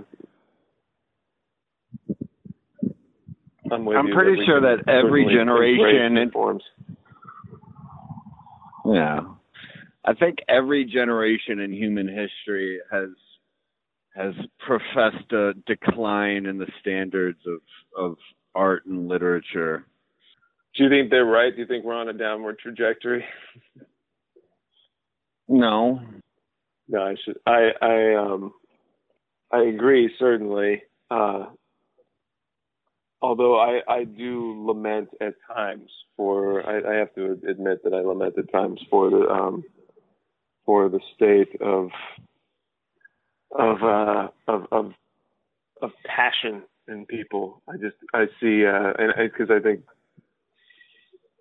I'm, 3.71 3.87
I'm 3.87 4.11
pretty 4.11 4.45
sure 4.45 4.61
that 4.61 4.89
every 4.89 5.25
generation 5.25 6.17
informs. 6.17 6.63
Yeah, 8.85 9.21
I 10.05 10.13
think 10.13 10.39
every 10.49 10.85
generation 10.85 11.59
in 11.59 11.71
human 11.71 12.07
history 12.07 12.79
has 12.91 13.09
has 14.15 14.33
professed 14.59 15.31
a 15.31 15.53
decline 15.65 16.45
in 16.45 16.57
the 16.57 16.67
standards 16.81 17.39
of 17.47 17.61
of 17.97 18.17
art 18.55 18.85
and 18.85 19.07
literature. 19.07 19.85
Do 20.79 20.85
you 20.85 20.89
think 20.89 21.09
they're 21.09 21.25
right? 21.25 21.53
Do 21.53 21.59
you 21.59 21.67
think 21.67 21.83
we're 21.83 21.93
on 21.93 22.07
a 22.07 22.13
downward 22.13 22.57
trajectory? 22.57 23.25
no. 25.49 25.99
No, 26.87 27.01
I 27.01 27.15
should. 27.25 27.37
I 27.45 27.71
I 27.81 28.15
um 28.15 28.53
I 29.51 29.63
agree 29.63 30.09
certainly. 30.17 30.83
Uh, 31.11 31.47
although 33.21 33.59
I, 33.59 33.81
I 33.89 34.03
do 34.05 34.65
lament 34.65 35.09
at 35.19 35.33
times 35.53 35.91
for 36.15 36.65
I, 36.65 36.93
I 36.93 36.95
have 36.99 37.13
to 37.15 37.37
admit 37.49 37.83
that 37.83 37.93
I 37.93 37.99
lament 37.99 38.35
at 38.37 38.49
times 38.49 38.79
for 38.89 39.09
the 39.09 39.27
um, 39.29 39.65
for 40.65 40.87
the 40.87 41.01
state 41.13 41.59
of 41.59 41.89
of 43.51 43.83
uh, 43.83 44.27
of, 44.47 44.65
of 44.71 44.93
of 45.81 45.91
passion 46.05 46.63
in 46.87 47.05
people. 47.05 47.61
I 47.67 47.73
just 47.73 47.97
I 48.13 48.27
see 48.39 48.65
uh, 48.65 48.93
and 48.97 49.13
because 49.29 49.49
I, 49.51 49.57
I 49.57 49.59
think 49.59 49.81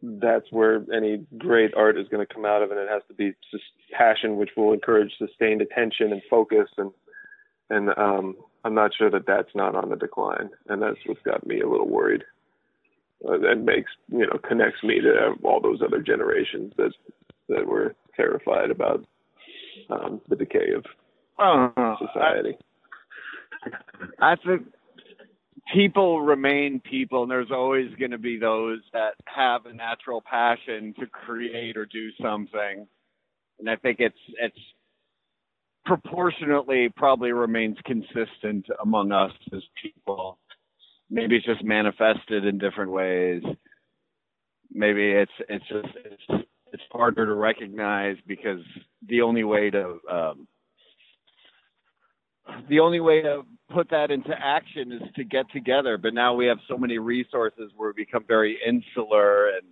that's 0.02 0.50
where 0.50 0.84
any 0.94 1.24
great 1.36 1.74
art 1.74 1.98
is 1.98 2.08
going 2.08 2.24
to 2.24 2.32
come 2.32 2.44
out 2.44 2.62
of, 2.62 2.70
and 2.70 2.78
it 2.78 2.88
has 2.88 3.02
to 3.08 3.14
be 3.14 3.32
just 3.50 3.64
passion, 3.92 4.36
which 4.36 4.50
will 4.56 4.72
encourage 4.72 5.12
sustained 5.18 5.62
attention 5.62 6.12
and 6.12 6.22
focus 6.30 6.68
and 6.76 6.90
and 7.70 7.90
um, 7.98 8.36
I'm 8.64 8.74
not 8.74 8.92
sure 8.96 9.10
that 9.10 9.26
that's 9.26 9.54
not 9.54 9.74
on 9.74 9.90
the 9.90 9.96
decline, 9.96 10.50
and 10.68 10.82
that's 10.82 10.98
what's 11.06 11.22
got 11.22 11.46
me 11.46 11.60
a 11.60 11.68
little 11.68 11.88
worried. 11.88 12.24
Uh, 13.26 13.36
that 13.38 13.56
makes 13.56 13.90
you 14.08 14.26
know 14.26 14.38
connects 14.46 14.82
me 14.82 15.00
to 15.00 15.34
all 15.42 15.60
those 15.60 15.82
other 15.82 16.00
generations 16.00 16.72
that 16.76 16.92
that 17.48 17.66
were 17.66 17.94
terrified 18.16 18.70
about 18.70 19.04
um, 19.90 20.20
the 20.28 20.36
decay 20.36 20.72
of 20.74 20.84
uh, 21.38 21.96
society. 21.98 22.56
I, 24.20 24.32
I 24.32 24.36
think 24.36 24.66
people 25.72 26.20
remain 26.20 26.80
people, 26.80 27.22
and 27.22 27.30
there's 27.30 27.50
always 27.50 27.88
going 27.98 28.10
to 28.10 28.18
be 28.18 28.38
those 28.38 28.80
that 28.92 29.14
have 29.24 29.66
a 29.66 29.72
natural 29.72 30.22
passion 30.22 30.94
to 30.98 31.06
create 31.06 31.76
or 31.76 31.86
do 31.86 32.10
something. 32.22 32.86
And 33.58 33.68
I 33.68 33.76
think 33.76 33.98
it's 34.00 34.18
it's 34.40 34.58
proportionately 35.84 36.88
probably 36.96 37.32
remains 37.32 37.76
consistent 37.84 38.66
among 38.82 39.12
us 39.12 39.32
as 39.54 39.62
people. 39.82 40.38
Maybe 41.10 41.36
it's 41.36 41.46
just 41.46 41.64
manifested 41.64 42.44
in 42.44 42.58
different 42.58 42.92
ways. 42.92 43.42
Maybe 44.70 45.10
it's 45.10 45.32
it's 45.48 45.66
just 45.68 45.88
it's 46.04 46.44
it's 46.72 46.82
harder 46.92 47.26
to 47.26 47.34
recognize 47.34 48.16
because 48.26 48.60
the 49.08 49.22
only 49.22 49.44
way 49.44 49.70
to 49.70 49.98
um, 50.10 50.46
the 52.68 52.80
only 52.80 53.00
way 53.00 53.22
to 53.22 53.42
put 53.70 53.90
that 53.90 54.10
into 54.10 54.34
action 54.38 54.92
is 54.92 55.02
to 55.16 55.24
get 55.24 55.50
together. 55.52 55.98
But 55.98 56.14
now 56.14 56.34
we 56.34 56.46
have 56.46 56.58
so 56.68 56.76
many 56.76 56.98
resources 56.98 57.70
where 57.76 57.92
we 57.94 58.04
become 58.04 58.24
very 58.26 58.58
insular 58.66 59.48
and 59.48 59.66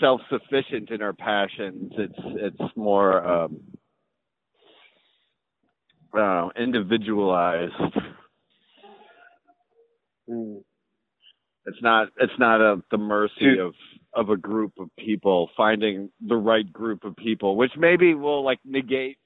self-sufficient 0.00 0.90
in 0.90 1.02
our 1.02 1.12
passions. 1.12 1.92
It's 1.96 2.18
it's 2.18 2.76
more 2.76 3.26
um, 3.26 3.60
uh, 6.16 6.48
individualized. 6.56 7.72
Mm. 10.28 10.62
It's 11.66 11.82
not 11.82 12.08
it's 12.18 12.38
not 12.38 12.60
at 12.60 12.78
the 12.90 12.98
mercy 12.98 13.58
of 13.60 13.74
of 14.12 14.30
a 14.30 14.36
group 14.36 14.72
of 14.78 14.88
people 14.98 15.50
finding 15.56 16.10
the 16.20 16.36
right 16.36 16.70
group 16.72 17.04
of 17.04 17.14
people, 17.16 17.56
which 17.56 17.72
maybe 17.76 18.14
will 18.14 18.44
like 18.44 18.58
negate 18.64 19.18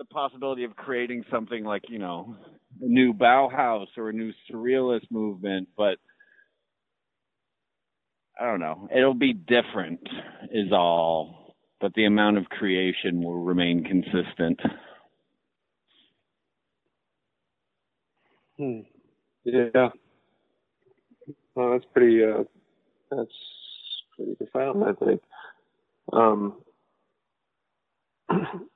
the 0.00 0.04
possibility 0.06 0.64
of 0.64 0.74
creating 0.76 1.22
something 1.30 1.62
like 1.62 1.82
you 1.88 1.98
know 1.98 2.34
a 2.80 2.86
new 2.86 3.12
Bauhaus 3.12 3.86
or 3.98 4.08
a 4.08 4.12
new 4.14 4.32
surrealist 4.50 5.10
movement, 5.10 5.68
but 5.76 5.98
I 8.40 8.46
don't 8.46 8.60
know. 8.60 8.88
It'll 8.96 9.12
be 9.12 9.34
different, 9.34 10.00
is 10.50 10.72
all, 10.72 11.54
but 11.82 11.92
the 11.92 12.06
amount 12.06 12.38
of 12.38 12.46
creation 12.46 13.22
will 13.22 13.42
remain 13.42 13.84
consistent. 13.84 14.58
Hmm. 18.56 18.80
Yeah. 19.44 19.90
Well, 21.54 21.72
that's 21.72 21.84
pretty. 21.92 22.24
Uh, 22.24 22.44
that's 23.10 23.30
pretty 24.16 24.34
profound, 24.36 24.82
I 24.82 25.04
think. 25.04 25.20
Um, 26.10 26.54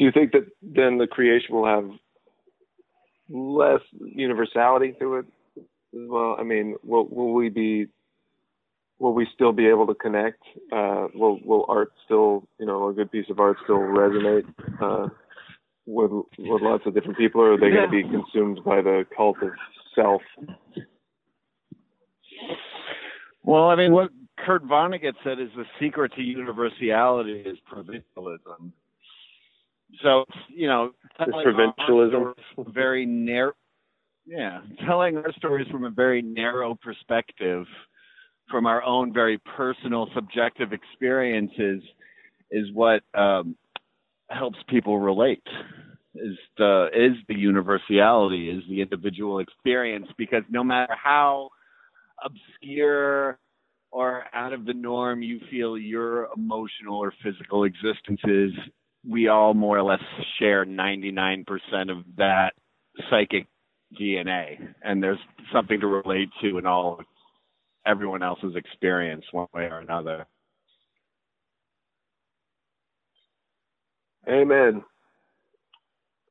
do 0.00 0.06
you 0.06 0.12
think 0.12 0.32
that 0.32 0.46
then 0.62 0.96
the 0.96 1.06
creation 1.06 1.54
will 1.54 1.66
have 1.66 1.90
less 3.28 3.82
universality 4.00 4.94
to 4.98 5.16
it 5.16 5.26
as 5.92 6.08
well? 6.08 6.36
I 6.38 6.42
mean, 6.42 6.76
will 6.82 7.06
will 7.06 7.34
we 7.34 7.50
be 7.50 7.88
will 8.98 9.12
we 9.12 9.28
still 9.34 9.52
be 9.52 9.66
able 9.66 9.86
to 9.88 9.94
connect? 9.94 10.42
Uh, 10.72 11.08
will 11.12 11.38
will 11.44 11.66
art 11.68 11.92
still, 12.06 12.48
you 12.58 12.64
know, 12.64 12.88
a 12.88 12.94
good 12.94 13.12
piece 13.12 13.26
of 13.28 13.40
art 13.40 13.58
still 13.64 13.76
resonate 13.76 14.48
uh, 14.80 15.08
with 15.84 16.10
with 16.38 16.62
lots 16.62 16.84
of 16.86 16.94
different 16.94 17.18
people, 17.18 17.42
or 17.42 17.52
are 17.52 17.58
they 17.58 17.68
going 17.68 17.90
to 17.90 17.90
be 17.90 18.02
consumed 18.02 18.64
by 18.64 18.80
the 18.80 19.04
cult 19.14 19.36
of 19.42 19.50
self? 19.94 20.22
Well, 23.42 23.64
I 23.64 23.76
mean, 23.76 23.92
what 23.92 24.08
Kurt 24.38 24.64
Vonnegut 24.64 25.12
said 25.22 25.38
is 25.40 25.50
the 25.54 25.66
secret 25.78 26.14
to 26.14 26.22
universality 26.22 27.40
is 27.40 27.58
provincialism. 27.66 28.72
So 30.02 30.24
you 30.48 30.68
know, 30.68 30.90
provincialism, 31.16 32.34
very 32.68 33.06
narrow. 33.06 33.52
Yeah, 34.26 34.60
telling 34.86 35.16
our 35.16 35.32
stories 35.32 35.66
from 35.70 35.84
a 35.84 35.90
very 35.90 36.22
narrow 36.22 36.78
perspective, 36.80 37.66
from 38.50 38.66
our 38.66 38.82
own 38.82 39.12
very 39.12 39.38
personal, 39.56 40.08
subjective 40.14 40.72
experiences, 40.72 41.82
is 42.50 42.66
what 42.72 43.02
um, 43.14 43.56
helps 44.28 44.58
people 44.68 44.98
relate. 44.98 45.42
Is 46.14 46.36
the 46.58 46.88
is 46.92 47.16
the 47.28 47.34
universality, 47.34 48.50
is 48.50 48.62
the 48.68 48.80
individual 48.80 49.38
experience, 49.38 50.06
because 50.18 50.42
no 50.50 50.62
matter 50.62 50.94
how 51.02 51.50
obscure 52.24 53.38
or 53.90 54.24
out 54.32 54.52
of 54.52 54.64
the 54.64 54.74
norm 54.74 55.22
you 55.22 55.40
feel 55.50 55.76
your 55.76 56.28
emotional 56.36 56.98
or 56.98 57.12
physical 57.22 57.64
existences 57.64 58.52
we 59.08 59.28
all 59.28 59.54
more 59.54 59.78
or 59.78 59.82
less 59.82 60.02
share 60.38 60.64
99% 60.64 61.46
of 61.90 62.04
that 62.16 62.52
psychic 63.08 63.46
DNA, 63.98 64.74
and 64.82 65.02
there's 65.02 65.18
something 65.52 65.80
to 65.80 65.86
relate 65.86 66.28
to 66.42 66.58
in 66.58 66.66
all 66.66 67.00
everyone 67.86 68.22
else's 68.22 68.54
experience, 68.56 69.24
one 69.32 69.48
way 69.54 69.64
or 69.64 69.78
another. 69.78 70.26
Amen. 74.28 74.84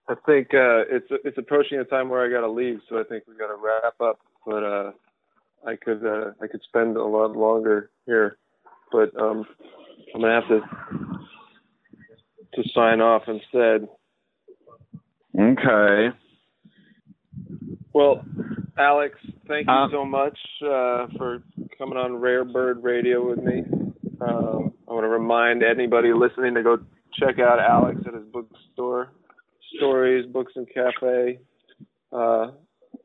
I 0.07 0.15
think 0.25 0.53
uh, 0.53 0.85
it's 0.89 1.07
it's 1.23 1.37
approaching 1.37 1.79
a 1.79 1.83
time 1.83 2.09
where 2.09 2.25
I 2.25 2.31
got 2.31 2.41
to 2.41 2.51
leave, 2.51 2.79
so 2.87 2.99
I 2.99 3.03
think 3.03 3.25
we 3.27 3.35
got 3.35 3.47
to 3.47 3.57
wrap 3.61 3.99
up. 4.01 4.19
But 4.45 4.63
uh, 4.63 4.91
I 5.67 5.75
could 5.75 6.05
uh, 6.05 6.31
I 6.41 6.47
could 6.47 6.61
spend 6.63 6.97
a 6.97 7.03
lot 7.03 7.35
longer 7.35 7.91
here, 8.05 8.37
but 8.91 9.15
um, 9.19 9.45
I'm 10.15 10.21
gonna 10.21 10.41
have 10.41 10.47
to 10.49 11.08
to 12.53 12.63
sign 12.73 13.01
off 13.01 13.23
instead. 13.27 13.87
Okay. 15.39 16.15
Well, 17.93 18.23
Alex, 18.77 19.15
thank 19.47 19.67
you 19.67 19.73
uh, 19.73 19.89
so 19.91 20.05
much 20.05 20.37
uh, 20.63 21.07
for 21.17 21.43
coming 21.77 21.97
on 21.97 22.15
Rare 22.15 22.45
Bird 22.45 22.83
Radio 22.83 23.29
with 23.29 23.39
me. 23.39 23.63
Um, 24.21 24.73
I 24.87 24.93
want 24.93 25.03
to 25.03 25.09
remind 25.09 25.63
anybody 25.63 26.13
listening 26.13 26.55
to 26.55 26.63
go 26.63 26.77
check 27.13 27.39
out 27.39 27.59
Alex 27.59 28.01
at 28.05 28.13
his 28.13 28.25
bookstore, 28.31 29.11
Stories 29.77 30.25
Books 30.25 30.53
and 30.55 30.67
Cafe, 30.73 31.39
uh, 32.13 32.51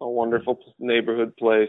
a 0.00 0.08
wonderful 0.08 0.58
neighborhood 0.78 1.36
place. 1.36 1.68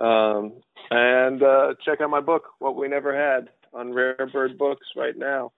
Um, 0.00 0.54
and 0.90 1.42
uh, 1.42 1.74
check 1.84 2.00
out 2.00 2.10
my 2.10 2.20
book, 2.20 2.44
What 2.58 2.76
We 2.76 2.88
Never 2.88 3.14
Had, 3.14 3.48
on 3.72 3.92
Rare 3.92 4.28
Bird 4.32 4.58
Books 4.58 4.86
right 4.96 5.16
now. 5.16 5.52